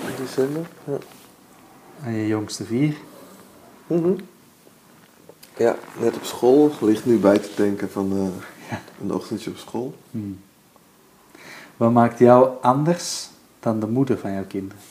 [0.08, 0.68] In december.
[0.84, 0.98] Ja.
[2.04, 2.96] En je jongste vier.
[3.88, 4.14] Mhm.
[5.58, 6.72] Ja, net op school.
[6.82, 9.96] Ligt nu bij te denken van eh, een ochtendje op school.
[10.12, 10.40] Hmm.
[11.78, 14.82] Wat maakt jou anders dan de moeder van jouw kinderen?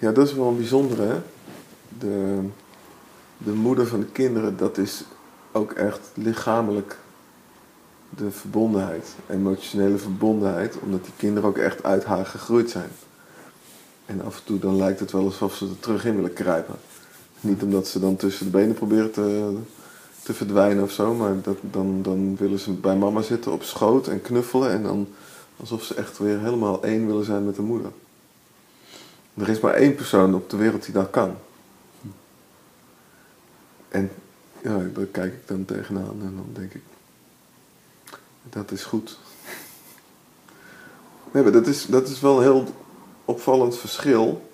[0.00, 1.16] Ja, dat is wel een bijzondere, hè?
[1.98, 2.38] De,
[3.38, 5.04] de moeder van de kinderen, dat is
[5.52, 6.96] ook echt lichamelijk
[8.08, 12.90] de verbondenheid, emotionele verbondenheid, omdat die kinderen ook echt uit haar gegroeid zijn.
[14.06, 16.74] En af en toe dan lijkt het wel alsof ze er terug in willen kruipen.
[17.40, 19.56] Niet omdat ze dan tussen de benen proberen te,
[20.22, 21.14] te verdwijnen of zo.
[21.14, 24.70] Maar dat, dan, dan willen ze bij mama zitten op schoot en knuffelen.
[24.70, 25.08] En dan
[25.56, 27.90] alsof ze echt weer helemaal één willen zijn met de moeder.
[29.34, 31.36] Er is maar één persoon op de wereld die dat kan.
[33.88, 34.10] En
[34.62, 36.82] ja, daar kijk ik dan tegenaan en dan denk ik,
[38.42, 39.18] dat is goed.
[41.32, 42.74] Nee, maar dat is, dat is wel een heel
[43.24, 44.50] opvallend verschil.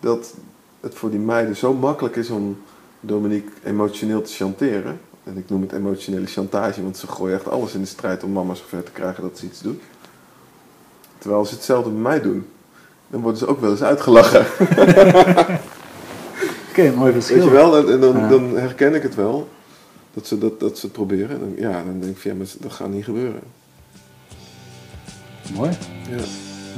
[0.00, 0.34] Dat
[0.80, 2.62] het voor die meiden zo makkelijk is om
[3.00, 5.00] Dominique emotioneel te chanteren.
[5.24, 8.32] En ik noem het emotionele chantage, want ze gooien echt alles in de strijd om
[8.32, 9.82] mama zover te krijgen dat ze iets doet.
[11.18, 12.46] Terwijl ze hetzelfde bij mij doen.
[13.08, 14.46] Dan worden ze ook wel eens uitgelachen.
[16.70, 17.36] Oké, mooi verschil.
[17.36, 18.28] Weet je wel, en, en dan, Ja.
[18.28, 19.48] dan herken ik het wel.
[20.14, 21.30] Dat ze, dat, dat ze het proberen.
[21.30, 23.40] En dan, ja, dan denk ik van ja, maar dat gaat niet gebeuren.
[25.54, 25.70] Mooi.
[26.10, 26.24] Ja.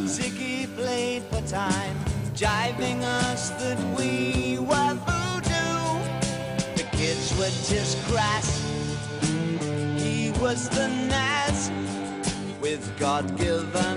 [0.06, 1.96] Ziggy played for time,
[2.32, 6.00] jiving us that we were voodoo.
[6.74, 8.46] The kids were just grass.
[9.96, 11.70] He was the Nas
[12.60, 13.96] with God-given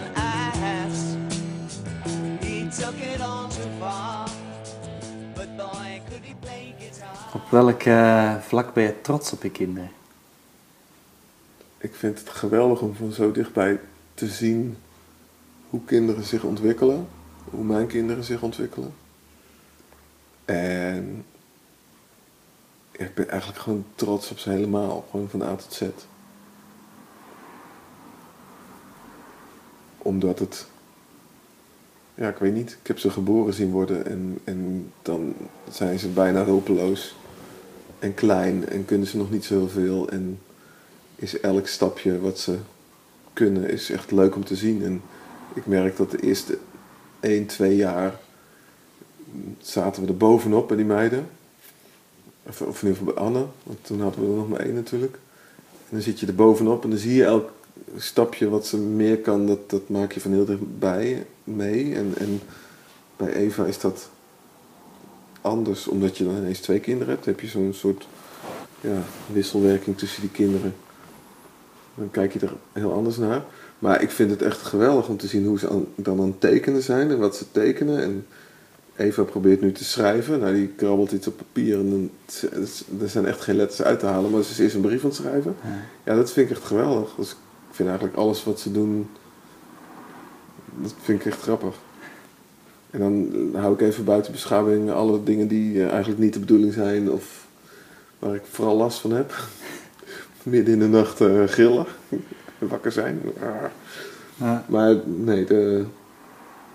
[7.34, 9.92] Op welk eh, vlak ben je trots op je kinderen?
[11.78, 13.80] Ik vind het geweldig om van zo dichtbij
[14.14, 14.78] te zien
[15.70, 17.08] hoe kinderen zich ontwikkelen.
[17.44, 18.94] Hoe mijn kinderen zich ontwikkelen.
[20.46, 21.26] En
[22.92, 25.06] ik ben eigenlijk gewoon trots op ze helemaal.
[25.12, 25.82] Gewoon van A tot Z.
[29.98, 30.68] Omdat het...
[32.16, 32.78] Ja, ik weet niet.
[32.82, 35.34] Ik heb ze geboren zien worden en, en dan
[35.70, 37.16] zijn ze bijna hulpeloos.
[38.00, 40.10] En klein en kunnen ze nog niet zoveel.
[40.10, 40.40] En
[41.16, 42.58] is elk stapje wat ze
[43.34, 44.84] kunnen is echt leuk om te zien.
[44.84, 45.02] En
[45.54, 46.58] ik merk dat de eerste
[47.20, 48.20] 1, 2 jaar
[49.62, 51.28] zaten we er bovenop bij die meiden.
[52.44, 54.74] Of, of in ieder geval bij Anne, want toen hadden we er nog maar één
[54.74, 55.14] natuurlijk.
[55.64, 57.52] En dan zit je er bovenop en dan zie je elk
[57.98, 61.96] stapje wat ze meer kan, dat, dat maak je van heel dichtbij mee.
[61.96, 62.40] En, en
[63.18, 64.10] bij Eva is dat
[65.42, 67.26] anders, omdat je dan ineens twee kinderen hebt.
[67.26, 68.08] Dan heb je zo'n soort
[68.82, 70.74] ja, wisselwerking tussen die kinderen.
[71.96, 73.44] Dan kijk je er heel anders naar.
[73.80, 76.42] Maar ik vind het echt geweldig om te zien hoe ze aan- dan aan het
[76.42, 78.02] tekenen zijn en wat ze tekenen.
[78.02, 78.26] En
[78.96, 80.40] Eva probeert nu te schrijven.
[80.40, 82.10] Nou, die krabbelt iets op papier en dan,
[83.02, 84.32] er zijn echt geen letters uit te halen.
[84.32, 85.56] Maar ze is eerst een brief aan het schrijven.
[85.64, 85.70] Ja.
[86.04, 87.14] Ja, dat vind ik echt geweldig.
[87.18, 87.38] Dus ik
[87.72, 89.10] vind eigenlijk alles wat ze doen,
[90.76, 91.76] dat vind ik echt grappig.
[92.92, 96.40] En dan eh, hou ik even buiten beschouwing alle dingen die eh, eigenlijk niet de
[96.40, 97.48] bedoeling zijn of
[98.20, 99.34] waar ik vooral last van heb.
[100.44, 101.86] Midden in de nacht eh, gillen,
[102.60, 103.22] wakker zijn.
[104.38, 104.66] Ja.
[104.68, 105.86] Maar nee, de,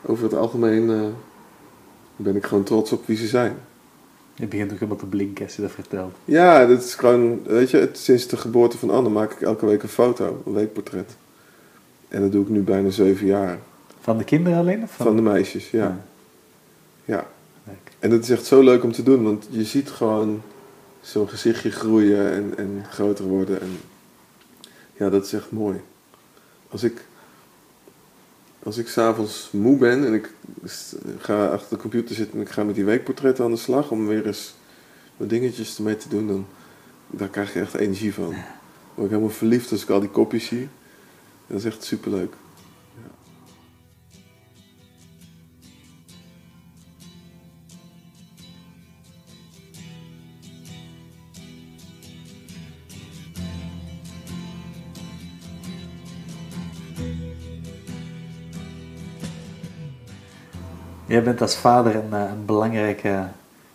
[0.03, 1.15] over het algemeen
[2.17, 3.57] ben ik gewoon trots op wie ze zijn.
[4.35, 6.15] Je begint ook helemaal te blinken als je dat vertelt.
[6.25, 9.67] Ja, dat is gewoon, weet je, het, sinds de geboorte van Anne maak ik elke
[9.67, 11.17] week een foto, een weekportret.
[12.09, 13.59] En dat doe ik nu bijna zeven jaar.
[14.07, 14.83] Van de kinderen alleen?
[14.83, 16.05] Of van, Van de meisjes, ja.
[17.05, 17.27] Ja.
[17.99, 20.43] En dat is echt zo leuk om te doen, want je ziet gewoon
[21.01, 23.61] zo'n gezichtje groeien en, en groter worden.
[23.61, 23.79] En
[24.97, 25.81] ja, dat is echt mooi.
[26.69, 27.05] Als ik,
[28.63, 30.31] als ik s'avonds moe ben en ik
[31.19, 34.07] ga achter de computer zitten en ik ga met die weekportretten aan de slag om
[34.07, 34.55] weer eens
[35.17, 36.47] wat dingetjes ermee te doen, dan
[37.07, 38.35] daar krijg je echt energie van.
[38.95, 40.69] Word ik helemaal verliefd als ik al die kopjes zie.
[41.47, 42.35] Dat is echt superleuk.
[61.17, 63.27] Jij bent als vader een, eh, een belangrijke,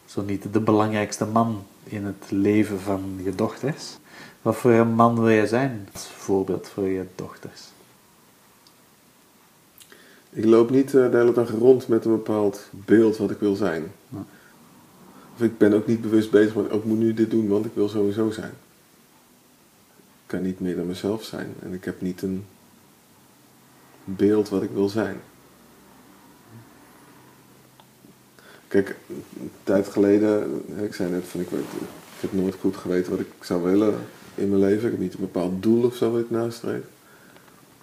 [0.05, 3.97] zo niet de belangrijkste man in het leven van je dochters.
[4.41, 7.61] Wat voor een man wil jij zijn als voorbeeld voor je dochters?
[10.29, 13.55] Ik loop niet eh, de hele dag rond met een bepaald beeld wat ik wil
[13.55, 13.91] zijn.
[14.09, 14.25] Ja.
[15.35, 17.65] Of ik ben ook niet bewust bezig met, oh, ik moet nu dit doen, want
[17.65, 18.53] ik wil sowieso zijn.
[19.87, 21.53] Ik kan niet meer dan mezelf zijn.
[21.61, 22.45] En ik heb niet een
[24.03, 25.17] beeld wat ik wil zijn.
[28.71, 28.95] Kijk,
[29.39, 31.59] een tijd geleden, ik zei net van, ik, weet,
[32.15, 33.95] ik heb nooit goed geweten wat ik zou willen
[34.35, 34.85] in mijn leven.
[34.85, 36.81] Ik heb niet een bepaald doel of zo wat ik nastreef.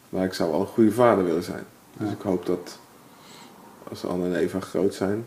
[0.08, 1.64] Maar ik zou wel een goede vader willen zijn.
[1.96, 2.14] Dus Ja.
[2.14, 2.78] ik hoop dat
[3.88, 5.24] als Anne en Eva groot zijn,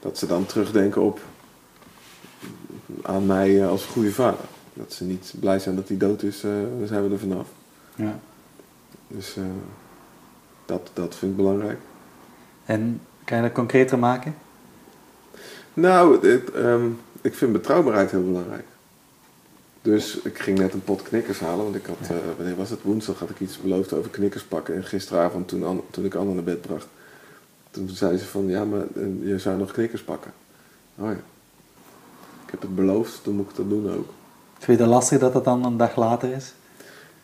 [0.00, 1.20] dat ze dan terugdenken op
[3.02, 4.44] aan mij eh, als goede vader.
[4.74, 7.48] Dat ze niet blij zijn dat hij dood is, eh, dan zijn we er vanaf.
[7.94, 8.18] Ja.
[9.06, 9.42] Dus eh,
[10.64, 11.78] dat, dat vind ik belangrijk.
[12.64, 14.34] En kan je dat concreter maken?
[15.80, 16.88] Nou, ehm,
[17.20, 18.64] ik vind betrouwbaarheid heel belangrijk.
[19.82, 22.82] Dus ik ging net een pot knikkers halen, want ik had, eh, wanneer was het?
[22.82, 24.74] Woensdag had ik iets beloofd over knikkers pakken.
[24.74, 26.86] En gisteravond, toen, toen ik Anne naar bed bracht,
[27.70, 30.32] toen zei ze van, ja, maar eh, je zou nog knikkers pakken.
[30.96, 31.20] Oh ja.
[32.44, 34.08] Ik heb het beloofd, dan moet ik dat doen ook.
[34.58, 36.52] Vind je het lastig dat het dan een dag later is?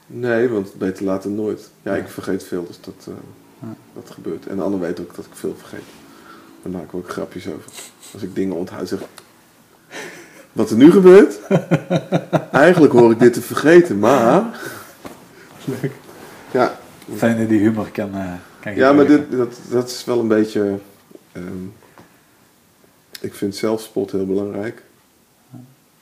[0.07, 1.71] Nee, want beter later nooit.
[1.83, 3.15] Ja, ik vergeet veel, dus dat, eh,
[3.59, 3.75] Ja.
[3.95, 4.47] dat gebeurt.
[4.47, 5.85] En Anne weet ook dat ik veel vergeet.
[6.67, 7.71] Daar maken we ook grapjes over.
[8.13, 9.01] Als ik dingen onthoud, zeg
[10.53, 11.41] Wat er nu gebeurt?
[12.53, 14.61] Eigenlijk hoor ik dit te vergeten, maar...
[15.65, 15.93] Leuk.
[16.53, 16.79] Ja,
[17.15, 20.29] Fijn dat die humor kan, eh kan ja maar dit, dat, dat is wel een
[20.29, 20.79] beetje...
[21.33, 21.65] ehm,
[23.21, 24.83] ik vind zelfspot heel belangrijk.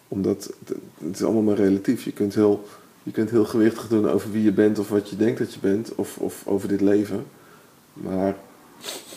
[0.09, 2.05] Omdat het, het is allemaal maar relatief.
[2.05, 2.69] Je kunt, heel,
[3.03, 5.61] je kunt heel gewichtig doen over wie je bent of wat je denkt dat je
[5.61, 5.95] bent.
[5.95, 7.27] Of, of over dit leven.
[7.93, 8.35] Maar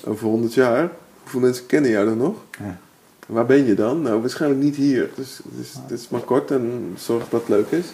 [0.05, 0.91] over 100 jaar,
[1.31, 2.35] hoeveel mensen kennen jou dan nog?
[2.59, 2.79] Ja.
[3.27, 4.01] Waar ben je dan?
[4.01, 5.09] Nou, waarschijnlijk niet hier.
[5.15, 5.39] Dus
[5.81, 7.85] het is, maar kort en zorg dat het leuk is.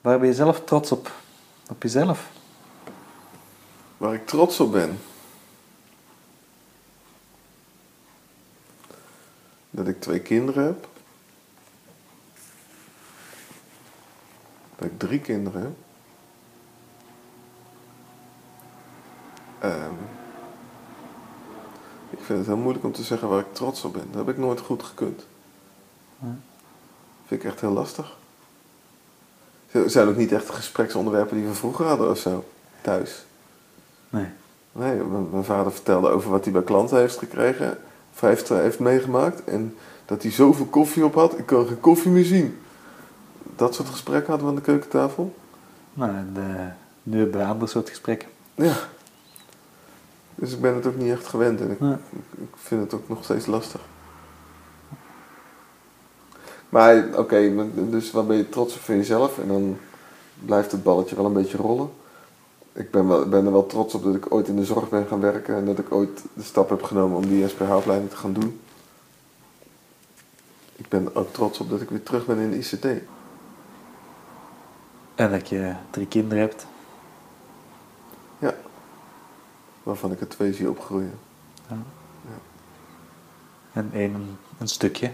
[0.00, 1.12] Waar ben je zelf trots op?
[1.70, 2.30] Op jezelf?
[3.96, 4.98] Waar ik trots op ben.
[9.70, 10.88] Dat ik twee kinderen heb.
[14.76, 15.87] Dat ik drie kinderen heb.
[19.58, 19.94] Ehm,
[22.10, 24.06] ik vind het heel moeilijk om te zeggen waar ik trots op ben.
[24.10, 25.26] Dat heb ik nooit goed gekund.
[27.26, 28.16] Vind ik echt heel lastig.
[29.68, 32.44] Het zijn ook niet echt gespreksonderwerpen die we vroeger hadden of zo.
[32.80, 33.24] Thuis.
[34.10, 34.26] Nee.
[34.72, 34.94] Nee,
[35.30, 37.78] mijn, vader vertelde over wat hij bij klanten heeft gekregen.
[38.14, 39.44] Of heeft, eh, heeft meegemaakt.
[39.44, 41.38] En dat hij zoveel koffie op had.
[41.38, 42.58] Ik kan geen koffie meer zien.
[43.56, 45.34] Dat soort gesprekken hadden we aan de keukentafel.
[45.92, 46.42] Nou, eh,
[47.02, 48.28] nu hebben we een ander soort gesprekken.
[48.54, 48.76] Ja.
[50.38, 51.60] Dus ik ben het ook niet echt gewend.
[51.60, 51.96] En ik, Nee.
[52.36, 53.80] ik, vind het ook nog steeds lastig.
[56.68, 59.38] Maar oké, dus wat ben je trots op van jezelf?
[59.38, 59.78] En dan
[60.44, 61.90] blijft het balletje wel een beetje rollen.
[62.72, 65.06] Ik ben, wel, ben er wel trots op dat ik ooit in de zorg ben
[65.06, 68.32] gaan werken en dat ik ooit de stap heb genomen om die SPH-opleiding te gaan
[68.32, 68.60] doen.
[70.76, 72.84] Ik ben ook trots op dat ik weer terug ben in de ICT.
[75.14, 76.66] En dat je drie kinderen hebt.
[78.38, 78.54] Ja.
[79.88, 81.12] Waarvan ik er twee zie opgroeien.
[83.72, 85.10] En één een stukje.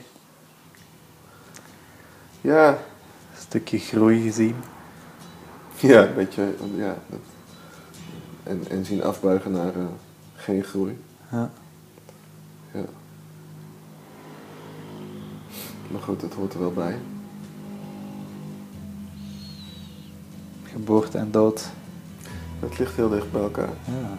[2.40, 4.54] Ja, Een stukje groei gezien.
[5.80, 6.54] ja een beetje.
[6.76, 7.18] Ja, dat-
[8.42, 9.84] en, en zien afbuigen naar eh,
[10.34, 10.98] geen groei.
[11.30, 11.50] Ja.
[12.72, 12.84] Ja.
[15.90, 16.98] Maar goed, dat hoort er wel bij.
[20.72, 21.68] Geboorte en dood.
[22.60, 23.70] Het ligt heel dicht bij elkaar.
[23.84, 24.18] Ja.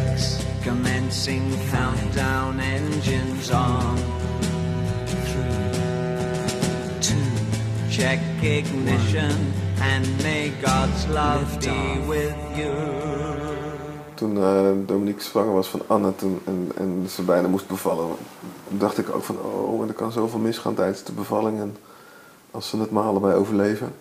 [0.63, 3.97] Commencing countdown engines on.
[5.07, 5.79] Three,
[7.01, 7.15] two.
[7.89, 12.73] Check ignition and may God's love be with you.
[14.13, 18.15] Toen eh, Dominique zwanger was van Anne toen, en, en ze bijna moest bevallen,
[18.67, 21.59] dacht ik ook van, oh, er kan zoveel misgaan tijdens de bevalling.
[21.59, 21.77] En
[22.51, 23.93] als ze het maar allebei overleven.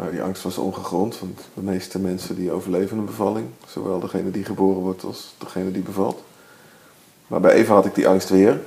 [0.00, 4.30] Nou, die angst was ongegrond, want de meeste mensen die overleven een bevalling, zowel degene
[4.30, 6.22] die geboren wordt als degene die bevalt.
[7.26, 8.60] Maar bij Eva had ik die angst weer.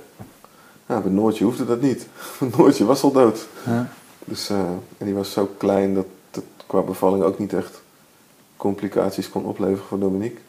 [0.85, 2.07] Ja, bij Noortje hoefde dat niet.
[2.57, 3.47] Noortje was al dood.
[3.65, 3.89] Ja.
[4.25, 4.59] Dus, eh,
[4.97, 7.81] en die was zo klein dat het qua bevalling ook niet echt
[8.57, 10.39] complicaties kon opleveren voor Dominique.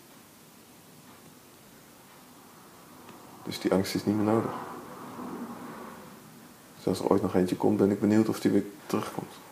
[3.44, 4.52] Dus die angst is niet meer nodig.
[6.76, 9.43] Dus als er ooit nog eentje komt, ben ik benieuwd of die weer terugkomt.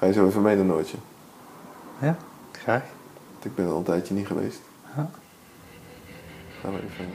[0.00, 0.96] Ga je zo even mee naar Noortje?
[2.00, 2.16] ja,
[2.52, 2.82] graag.
[3.32, 4.60] Want ik ben al een tijdje niet geweest.
[4.96, 5.10] Ja.
[6.60, 7.08] Gaan we even...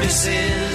[0.00, 0.69] This is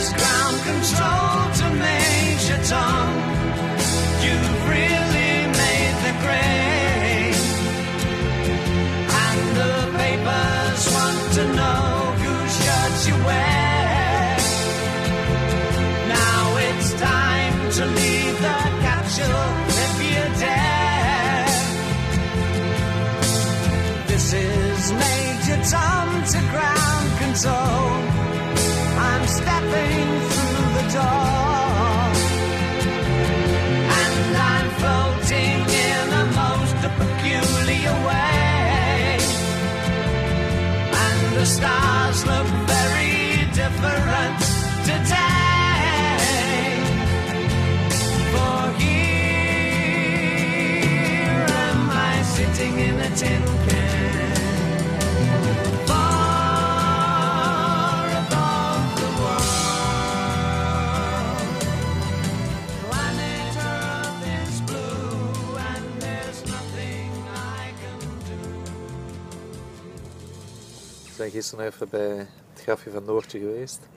[71.16, 72.18] zijn gisteren even bij
[72.54, 73.88] het grafje van Noortje geweest.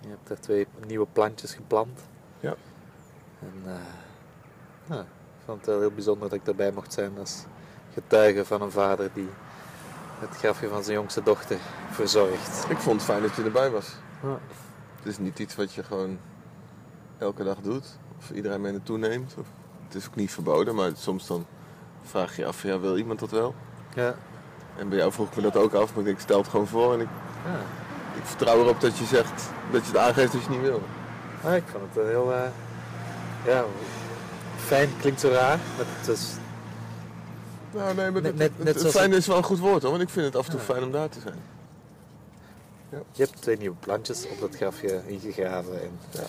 [0.00, 2.00] Je hebt daar twee nieuwe plantjes geplant.
[2.40, 2.54] Ja.
[3.40, 7.12] En eh, ja, ik vond het wel heel bijzonder dat ik daarbij mocht zijn
[7.94, 9.28] getuige van een vader die
[10.18, 11.58] het grafje van zijn jongste dochter
[11.90, 12.64] verzorgt.
[12.68, 13.94] Ik vond het fijn dat je erbij was.
[14.22, 14.38] Ja.
[14.98, 16.18] Het is niet iets wat je gewoon
[17.18, 17.98] elke dag doet.
[18.18, 19.34] Of iedereen mee naartoe neemt.
[19.38, 19.46] Of,
[19.86, 21.46] het is ook niet verboden, maar soms dan
[22.02, 23.54] vraag je je af, ja, wil iemand dat wel?
[23.94, 24.14] Ja.
[24.76, 26.66] En bij jou vroeg ik me dat ook af, maar ik denk, stel het gewoon
[26.66, 26.92] voor.
[26.94, 27.08] En ik,
[27.44, 27.58] Ja.
[28.16, 30.82] ik vertrouw erop dat je zegt, dat je het aangeeft dat je het niet wil.
[31.54, 32.32] Ik vond het heel...
[32.32, 32.40] eh,
[33.46, 33.64] ja,
[34.56, 35.58] fijn klinkt zo raar.
[35.76, 36.32] Maar het is,
[37.74, 40.02] Nou, nee, maar Net- het, net- het, fijn is wel een goed woord hoor, want
[40.02, 41.42] ik vind het af en toe fijn om daar te zijn.
[42.90, 45.80] je hebt twee nieuwe plantjes op dat grafje ingegraven.
[45.82, 46.22] En, Ja.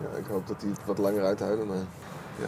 [0.00, 1.76] Ja, ik hoop dat die het wat langer uithouden, maar
[2.38, 2.46] ja.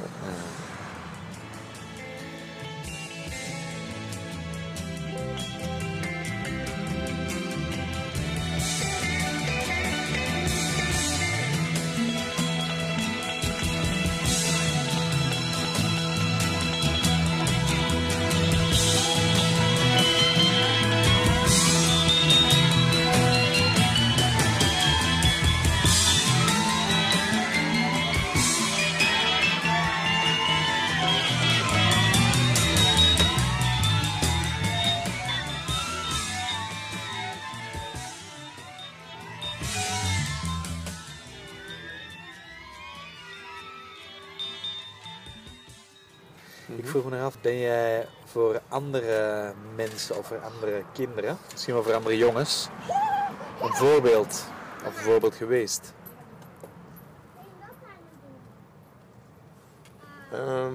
[47.46, 52.68] Ben jij voor andere mensen of voor andere kinderen, misschien wel voor andere jongens,
[53.62, 54.44] een voorbeeld
[54.86, 55.94] of een voorbeeld geweest?
[60.32, 60.74] Ehm,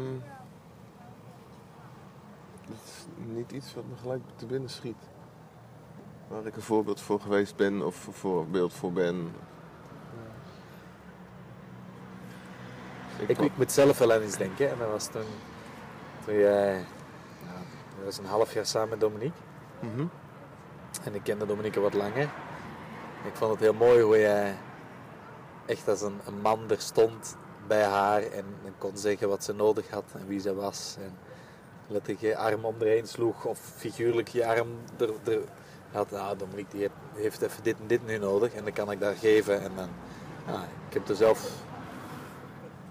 [2.67, 5.09] dat is niet iets wat me gelijk te binnen schiet.
[6.28, 9.32] Waar ik een voorbeeld voor geweest ben of een voorbeeld voor ben.
[13.19, 14.69] Ik, Ik, ik moet zelf wel aan iets denken.
[14.69, 15.26] En dat was toen,
[16.39, 16.73] jij,
[17.41, 17.57] ja,
[17.95, 19.39] dat was een half jaar samen met Dominique.
[19.79, 20.05] Mhm.
[21.03, 22.29] En ik kende Dominique wat langer.
[23.25, 24.57] Ik vond het heel mooi hoe jij
[25.65, 27.36] echt als een, een man er stond
[27.67, 30.95] bij haar en, en kon zeggen wat ze nodig had en wie ze was.
[30.99, 31.17] En
[31.88, 34.67] letterlijk je arm om sloeg of figuurlijk je arm
[34.99, 35.41] er, er
[35.91, 36.11] had.
[36.11, 38.99] Nou, Dominique die heeft, heeft even dit en dit nu nodig en dan kan ik
[38.99, 39.61] daar geven.
[39.61, 39.89] En dan,
[40.47, 41.51] ja, ik heb er zelf,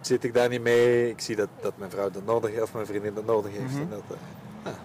[0.01, 1.11] zit ik daar niet mee.
[1.11, 3.75] Ik zie dat, dat mijn vrouw dat nodig heeft of mijn vriendin dat nodig heeft.
[3.75, 4.17] En dat, eh,
[4.65, 4.79] ja,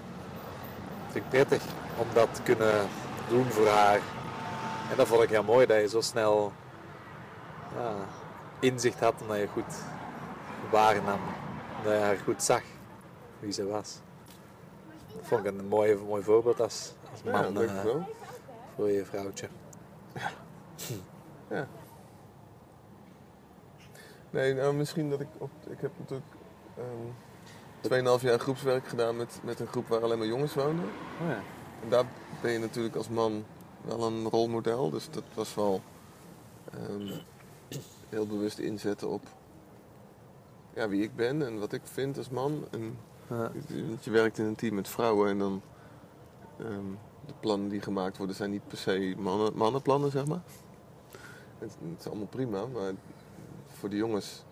[1.11, 1.61] vind ik prettig
[1.97, 2.88] om dat te kunnen
[3.30, 3.99] doen voor haar.
[4.89, 6.51] En dat vond ik heel mooi, dat je zo snel
[7.78, 7.93] ja,
[8.59, 9.76] inzicht had en dat je goed
[10.72, 11.20] waarnam.
[11.84, 12.61] Dat je haar goed zag
[13.39, 13.99] wie ze was.
[15.16, 18.09] Dat vond ik een mooi, mooi voorbeeld als, als Ja, man denk eh, ik wel.
[18.76, 19.47] voor je vrouwtje.
[21.49, 21.68] Ja.
[24.36, 25.49] Nee, nou misschien dat ik op.
[25.69, 26.31] Ik heb natuurlijk
[26.77, 30.86] ehm 2,5 jaar groepswerk gedaan met, met een groep waar alleen maar jongens woonden.
[31.21, 31.39] Oh ja.
[31.83, 32.05] En daar
[32.41, 33.43] ben je natuurlijk als man
[33.81, 34.89] wel een rolmodel.
[34.89, 35.81] Dus dat was wel
[36.71, 37.19] ehm,
[38.09, 39.21] heel bewust inzetten op
[40.73, 42.65] ja, wie ik ben en wat ik vind als man.
[42.71, 42.97] En,
[43.29, 43.51] Ja.
[43.99, 45.61] je werkt in een team met vrouwen en dan
[46.59, 46.91] ehm,
[47.25, 50.41] de plannen die gemaakt worden zijn niet per se mannen, mannenplannen, zeg maar.
[51.59, 52.91] Het, het is allemaal prima, maar
[53.86, 54.43] voor de jongens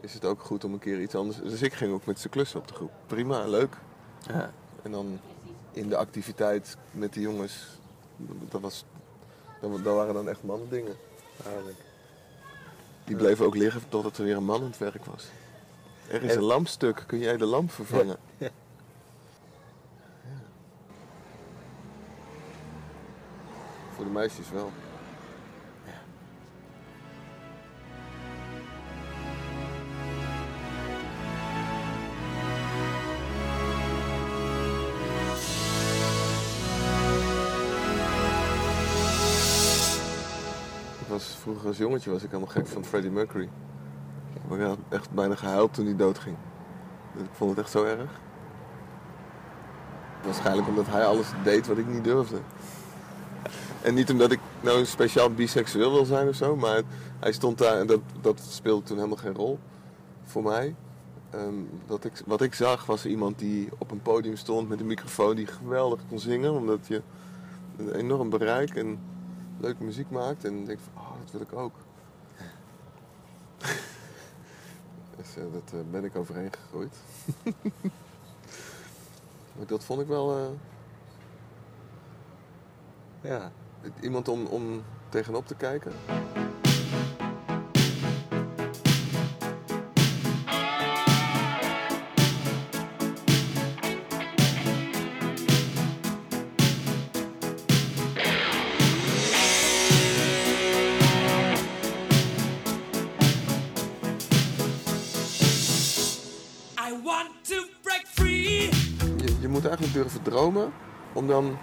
[0.00, 1.38] is het ook goed om een keer iets anders.
[1.42, 2.90] Dus ik ging ook met z'n klussen op de groep.
[3.06, 3.76] Prima, leuk.
[4.28, 4.50] Ja.
[4.82, 5.20] En dan
[5.72, 7.66] in de activiteit met de jongens,
[8.50, 8.84] dat, was,
[9.60, 10.96] dat, dat waren dan echt mannen dingen.
[13.04, 15.26] Die bleven ook liggen totdat er weer een man aan het werk was.
[16.08, 18.16] Er is En- een lampstuk, kun jij de lamp vervangen?
[18.38, 18.48] Ja.
[20.24, 20.40] Ja.
[23.94, 24.70] Voor de meisjes wel.
[41.10, 43.48] Was vroeger als jongetje was ik helemaal gek van Freddie Mercury.
[44.50, 46.36] Ik had echt bijna gehuild toen hij doodging.
[47.16, 48.10] Ik vond het echt zo erg.
[50.24, 52.38] Waarschijnlijk omdat hij alles deed wat ik niet durfde.
[53.82, 56.82] En niet omdat ik nou speciaal biseksueel wil zijn of zo, maar
[57.20, 59.58] hij stond daar en dat, dat speelde toen helemaal geen rol
[60.24, 60.74] voor mij.
[61.30, 61.54] Ehm,
[61.86, 65.36] wat, ik, wat ik zag was iemand die op een podium stond met een microfoon
[65.36, 67.02] die geweldig kon zingen, omdat je
[67.76, 68.98] een enorm bereik en
[69.60, 70.44] leuke muziek maakt.
[70.44, 71.74] En denk van, oh, dat wil ik ook.
[75.16, 76.96] dus eh, dat eh, ben ik overheen gegroeid.
[79.56, 80.38] maar dat vond ik wel...
[80.38, 80.48] eh,
[83.30, 83.52] ja,
[84.00, 85.92] iemand om, om tegenop te kijken.
[110.30, 110.72] Dromen
[111.12, 111.58] om dan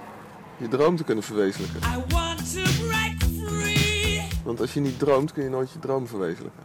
[0.58, 1.80] je droom te kunnen verwezenlijken.
[1.80, 4.28] I want to break free.
[4.44, 6.64] Want als je niet droomt, kun je nooit je droom verwezenlijken.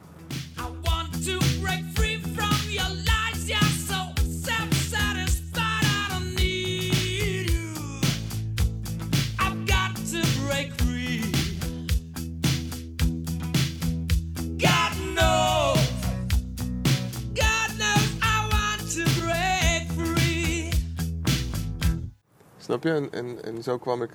[22.73, 22.93] Snap je?
[22.93, 24.11] En, en, en zo kwam ik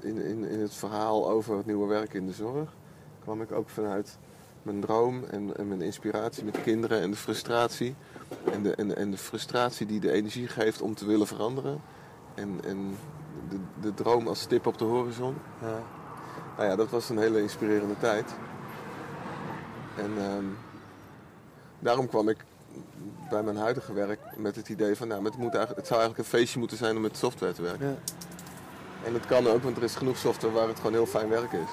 [0.00, 2.72] in, in, in het verhaal over het nieuwe werk in de zorg.
[3.22, 4.18] kwam ik ook vanuit
[4.62, 7.94] mijn droom en, en mijn inspiratie met kinderen en de frustratie.
[8.52, 11.80] En de, en, en de frustratie die de energie geeft om te willen veranderen.
[12.34, 12.96] En, en
[13.48, 15.34] de, de droom als stip op de horizon.
[15.60, 15.82] Ja.
[16.56, 18.34] Nou ja, dat was een hele inspirerende tijd.
[19.96, 20.44] En ehm,
[21.78, 22.44] daarom kwam ik
[23.30, 26.28] bij mijn huidige werk met het idee van, nou, het, moet eigenlijk, het zou eigenlijk
[26.28, 27.86] een feestje moeten zijn om met software te werken.
[27.86, 27.96] Ja.
[29.04, 31.52] En dat kan ook, want er is genoeg software waar het gewoon heel fijn werk
[31.52, 31.70] is.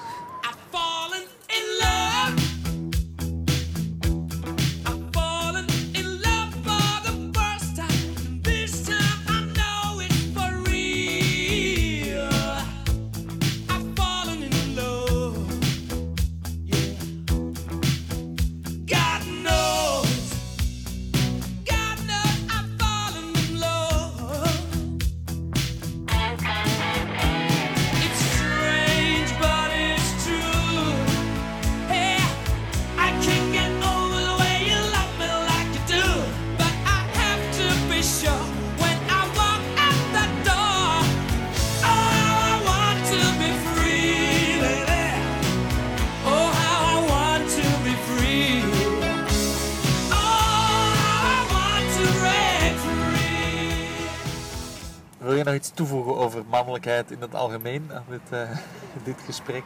[56.84, 58.58] Mannelijkheid in het algemeen dit, eh,
[59.08, 59.64] dit gesprek?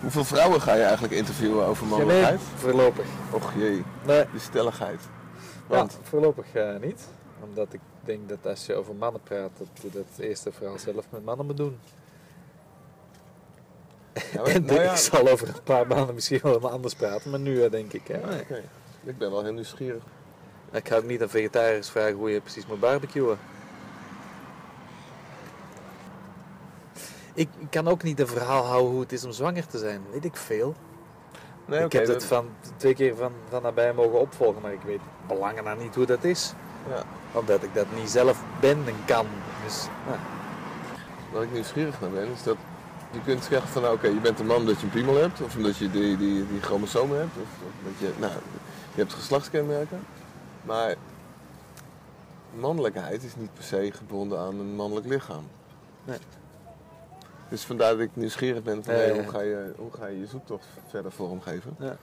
[0.00, 2.40] Hoeveel vrouwen ga je eigenlijk interviewen over mannelijkheid?
[2.56, 3.06] voorlopig.
[3.30, 5.00] Och jee, Nee, die stelligheid.
[5.68, 7.08] ja, Want, voorlopig eh, niet.
[7.40, 11.04] Omdat ik denk dat als je over mannen praat, dat je dat eerste vooral zelf
[11.10, 11.78] met mannen moet doen.
[14.12, 16.94] ja, maar- en nou ja, ik zal over een paar maanden misschien wel wat anders
[16.94, 18.06] praten, maar nu eh, denk ik.
[18.06, 18.40] Hè.
[19.04, 20.02] Ik ben wel heel nieuwsgierig.
[20.72, 23.38] Ik ga ook niet aan vegetariërs vragen hoe je precies moet barbecuen.
[27.36, 30.00] Ik kan ook niet een verhaal houden hoe het is om zwanger te zijn.
[30.12, 30.74] Weet ik veel.
[31.64, 34.82] Nee, ik heb dat- het van twee keer van, van nabij mogen opvolgen, maar ik
[34.84, 36.52] weet belangen naar niet hoe dat is.
[36.88, 37.02] Ja.
[37.32, 39.26] Omdat ik dat niet zelf ben en kan.
[39.64, 39.86] Dus,
[41.32, 42.56] Waar ik nieuwsgierig naar ben, is dat
[43.12, 45.40] je kunt zeggen van nou, oké, je bent een man omdat je een piemel hebt,
[45.40, 48.32] of omdat je die, die, die chromosomen hebt, of, of dat je, nou,
[48.94, 50.06] je hebt geslachtskenmerken.
[50.62, 50.94] Maar
[52.60, 55.44] mannelijkheid is niet per se gebonden aan een mannelijk lichaam.
[56.04, 56.18] Nee.
[57.48, 60.26] Dus vandaar dat ik nieuwsgierig ben van hey, hoe, ga je, hoe ga je je
[60.26, 61.76] zoektocht verder vormgeven.
[61.78, 61.96] Ja.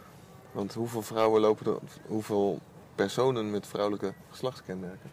[0.52, 1.78] Want hoeveel vrouwen lopen er,
[2.08, 2.60] hoeveel
[2.96, 5.12] personen met vrouwelijke geslachtskenmerken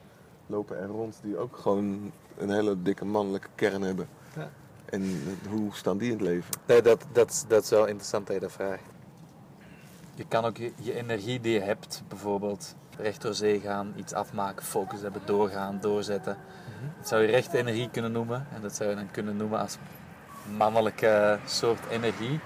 [0.51, 4.09] lopen er rond die ook gewoon een hele dikke mannelijke kern hebben.
[4.37, 4.51] Ja.
[4.85, 6.55] En hoe staan die in het leven?
[6.67, 8.83] Nee, dat, dat, dat is wel interessant dat je dat vraagt.
[10.15, 14.13] Je kan ook je, je energie die je hebt, bijvoorbeeld recht door zee gaan, iets
[14.13, 16.37] afmaken, focus hebben, doorgaan, doorzetten.
[16.99, 18.47] Dat zou je rechte energie kunnen noemen.
[18.55, 19.77] En dat zou je dan kunnen noemen als
[20.57, 22.41] mannelijke soort energie.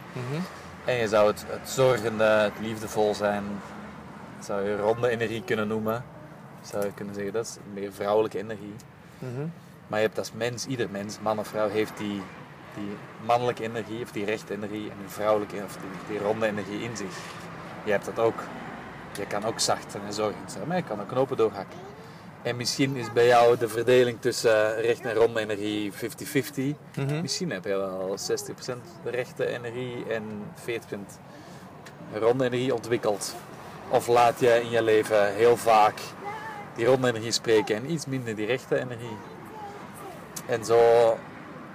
[0.84, 3.44] En je zou het, het zorgende, het liefdevol zijn,
[4.40, 6.04] zou je ronde energie kunnen noemen.
[6.62, 8.74] Zou je kunnen zeggen, dat is meer vrouwelijke energie.
[9.86, 12.22] Maar je hebt als mens, ieder mens, man of vrouw, heeft die,
[12.74, 16.82] die mannelijke energie of die rechte energie en die vrouwelijke of die, die ronde energie
[16.82, 17.16] in zich.
[17.84, 18.42] Je hebt dat ook.
[19.16, 21.78] Je kan ook zacht en zorgend zijn, maar je kan ook knopen doorhakken.
[22.44, 25.96] En misschien is bij jou de verdeling tussen recht en ronde energie 50-50.
[26.96, 27.20] Mhm.
[27.20, 30.22] Misschien heb je wel 60% de rechte energie en
[30.54, 31.18] 40%
[32.12, 33.34] ronde energie ontwikkeld.
[33.88, 36.00] Of laat je in je leven heel vaak
[36.76, 39.16] die ronde energie spreken en iets minder die rechte energie.
[40.46, 40.78] En zo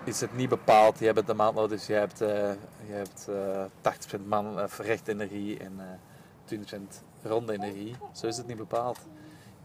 [0.04, 1.00] is het niet bepaald.
[1.00, 2.52] Je hebt het een maand nodig, dus je hebt, eh,
[2.88, 5.86] je hebt eh 80% man, of rechte energie en eh
[6.46, 7.96] 20% ronde energie.
[8.14, 9.00] Zo is het niet bepaald.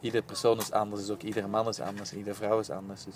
[0.01, 3.05] Iedere persoon is anders, dus ook iedere man is anders, iedere vrouw is anders.
[3.05, 3.15] Dus.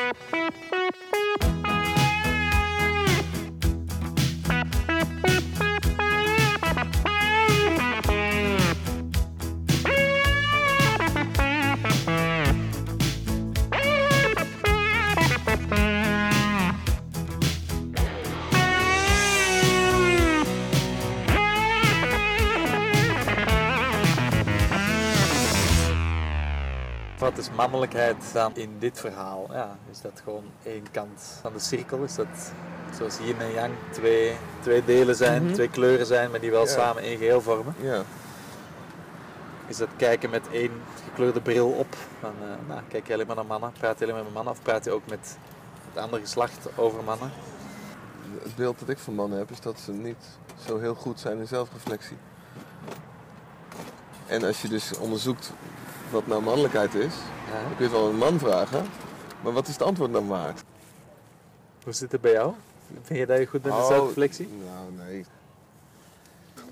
[27.39, 29.47] Is mannelijkheid dan in dit verhaal?
[29.51, 32.03] Ja, is dat gewoon één kant van de cirkel?
[32.03, 32.53] Is dat
[32.97, 36.73] zoals yin en yang twee, twee delen zijn, twee kleuren zijn, maar die wel Ja.
[36.73, 37.75] samen één geheel vormen?
[37.81, 38.03] Ja.
[39.67, 40.71] Is dat kijken met één
[41.05, 41.97] gekleurde bril op?
[42.21, 43.73] Van, eh, nou, kijk je alleen maar naar mannen?
[43.79, 44.53] Praat je alleen maar met mannen?
[44.53, 45.37] Of praat je ook met
[45.93, 47.31] het andere geslacht over mannen?
[48.43, 50.25] Het beeld dat ik van mannen heb is dat ze niet
[50.67, 52.17] zo heel goed zijn in zelfreflectie.
[54.27, 55.53] En als je dus onderzoekt
[56.11, 57.15] wat nou mannelijkheid is,
[57.53, 57.77] Ja.
[57.77, 58.87] je het wel een man vragen.
[59.43, 60.63] Maar wat is het antwoord dan waard?
[61.85, 62.53] Hoe zit het bij jou?
[63.03, 64.49] Vind je dat je goed bent in Oh, zelfreflectie?
[64.49, 65.25] Nou, nee.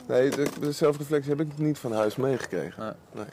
[0.06, 2.84] Nee, de, de zelfreflectie heb ik niet van huis meegekregen.
[2.84, 2.94] Ja.
[3.12, 3.26] Nee.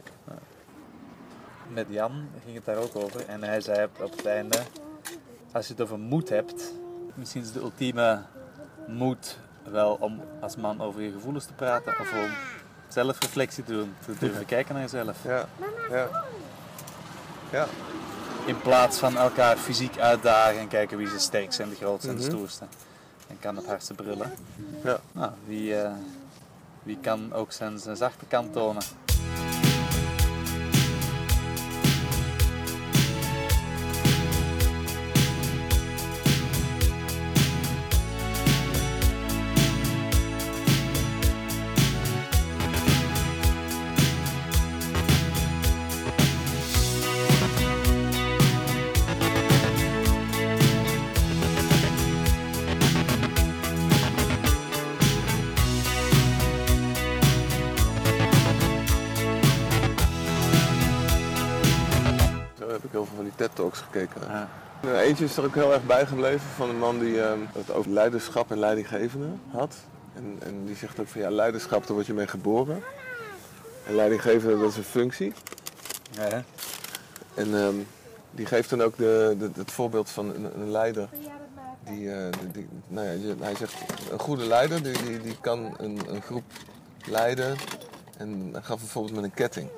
[1.67, 2.11] Met Jan
[2.43, 3.25] ging het daar ook over.
[3.27, 4.57] En hij zei op, op het einde,
[5.51, 6.73] als je het over moed hebt,
[7.15, 8.21] misschien is de ultieme
[8.87, 9.37] moed
[9.69, 12.29] wel om als man over je gevoelens te praten of om
[12.93, 15.17] zelfreflectie te doen, te durven kijken naar jezelf.
[15.23, 15.47] Ja,
[15.91, 16.07] ja.
[17.51, 17.65] Ja,
[18.45, 22.09] In plaats van elkaar fysiek uitdagen en kijken wie is de sterkste en de grootste
[22.09, 22.31] en de Mhm.
[22.31, 22.65] stoerste.
[23.27, 24.31] En kan het hardste brullen.
[24.83, 24.99] ja.
[25.11, 25.91] Nou, wie, eh,
[26.83, 28.83] wie kan ook zijn, zijn zachte kant tonen?
[64.27, 64.49] Ja.
[64.81, 67.91] Nou, eentje is er ook heel erg bijgebleven van een man die ehm, het over
[67.91, 69.75] leiderschap en leidinggevende had.
[70.15, 72.83] En, en die zegt ook van ja, leiderschap, daar word je mee geboren.
[73.87, 75.33] En leidinggevende, dat is een functie.
[76.11, 76.43] Ja?
[77.33, 77.75] En ehm,
[78.31, 81.09] die geeft dan ook de, de, het voorbeeld van een, een leider.
[81.83, 83.73] Die, eh, die, nou ja, hij zegt,
[84.11, 86.43] een goede leider die, die, die kan een, een groep
[87.05, 87.55] leiden.
[88.17, 89.69] En hij gaf bijvoorbeeld met een ketting.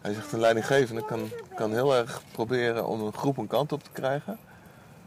[0.00, 3.84] Hij zegt, een leidinggevende kan, kan heel erg proberen om een groep een kant op
[3.84, 4.38] te krijgen.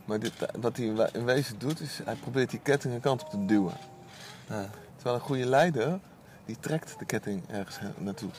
[0.05, 2.99] Maar dit, wat hij in we- in wezen doet, is hij probeert die ketting een
[2.99, 3.73] kant op te duwen.
[4.47, 4.65] Ja.
[4.95, 5.99] Terwijl een goede leider,
[6.45, 8.29] die trekt de ketting ergens naartoe.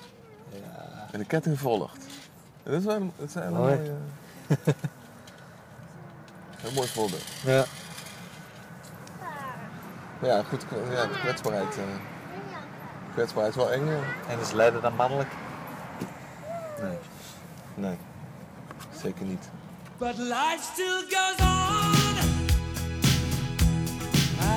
[1.13, 2.05] En de ketting volgt.
[2.63, 3.77] En dat is wel een, dat is een Mooi.
[3.77, 3.93] mooie...
[6.61, 7.23] Heel mooi voorbeeld.
[7.45, 7.65] Ja.
[10.21, 11.77] Maar ja, goed, ja, de kwetsbaarheid.
[11.77, 11.83] eh
[13.15, 13.87] kwetsbaarheid is wel eng.
[13.87, 13.99] ja.
[14.33, 15.29] En is leider dan mannelijk?
[16.85, 16.99] Nee.
[17.74, 17.97] Nee.
[19.03, 19.49] Zeker niet.
[19.99, 22.16] But life still goes on.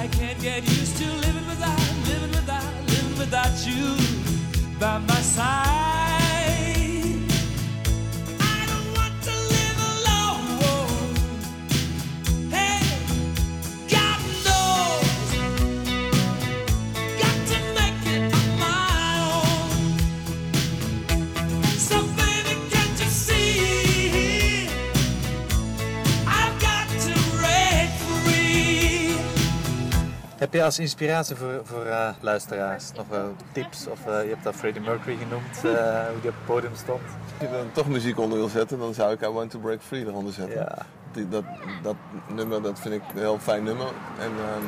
[0.01, 3.95] I can't get used to living without, living without, living without you
[4.80, 6.07] by my side.
[30.38, 33.88] Heb je als inspiratie voor, voor eh, luisteraars nog wel tips?
[33.88, 37.02] Of eh, je hebt dat Freddie Mercury genoemd, eh, hoe die op het podium stond.
[37.02, 39.82] Als je dan toch muziek onder wil zetten, dan zou ik I Want to Break
[39.82, 40.60] Free eronder zetten.
[40.60, 40.86] Ja.
[41.12, 41.44] Die, dat,
[41.84, 41.96] dat
[42.34, 43.88] nummer, dat vind ik een heel fijn nummer.
[44.20, 44.68] En ehm,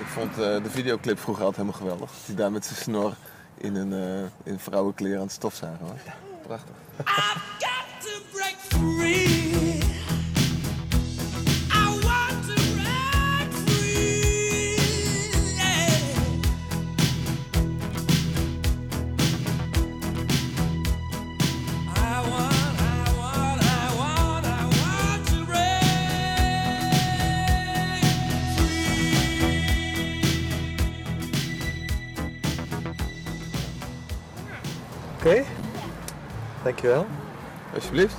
[0.00, 2.10] ik vond eh, de videoclip vroeger altijd helemaal geweldig.
[2.26, 3.14] Die daar met zijn snor
[3.54, 6.00] in een eh, in vrouwenkleren aan het stofzuigen was.
[6.42, 6.74] Prachtig.
[7.00, 9.45] I've got to break free.
[36.86, 37.06] Dankjewel.
[37.74, 38.14] Alsjeblieft.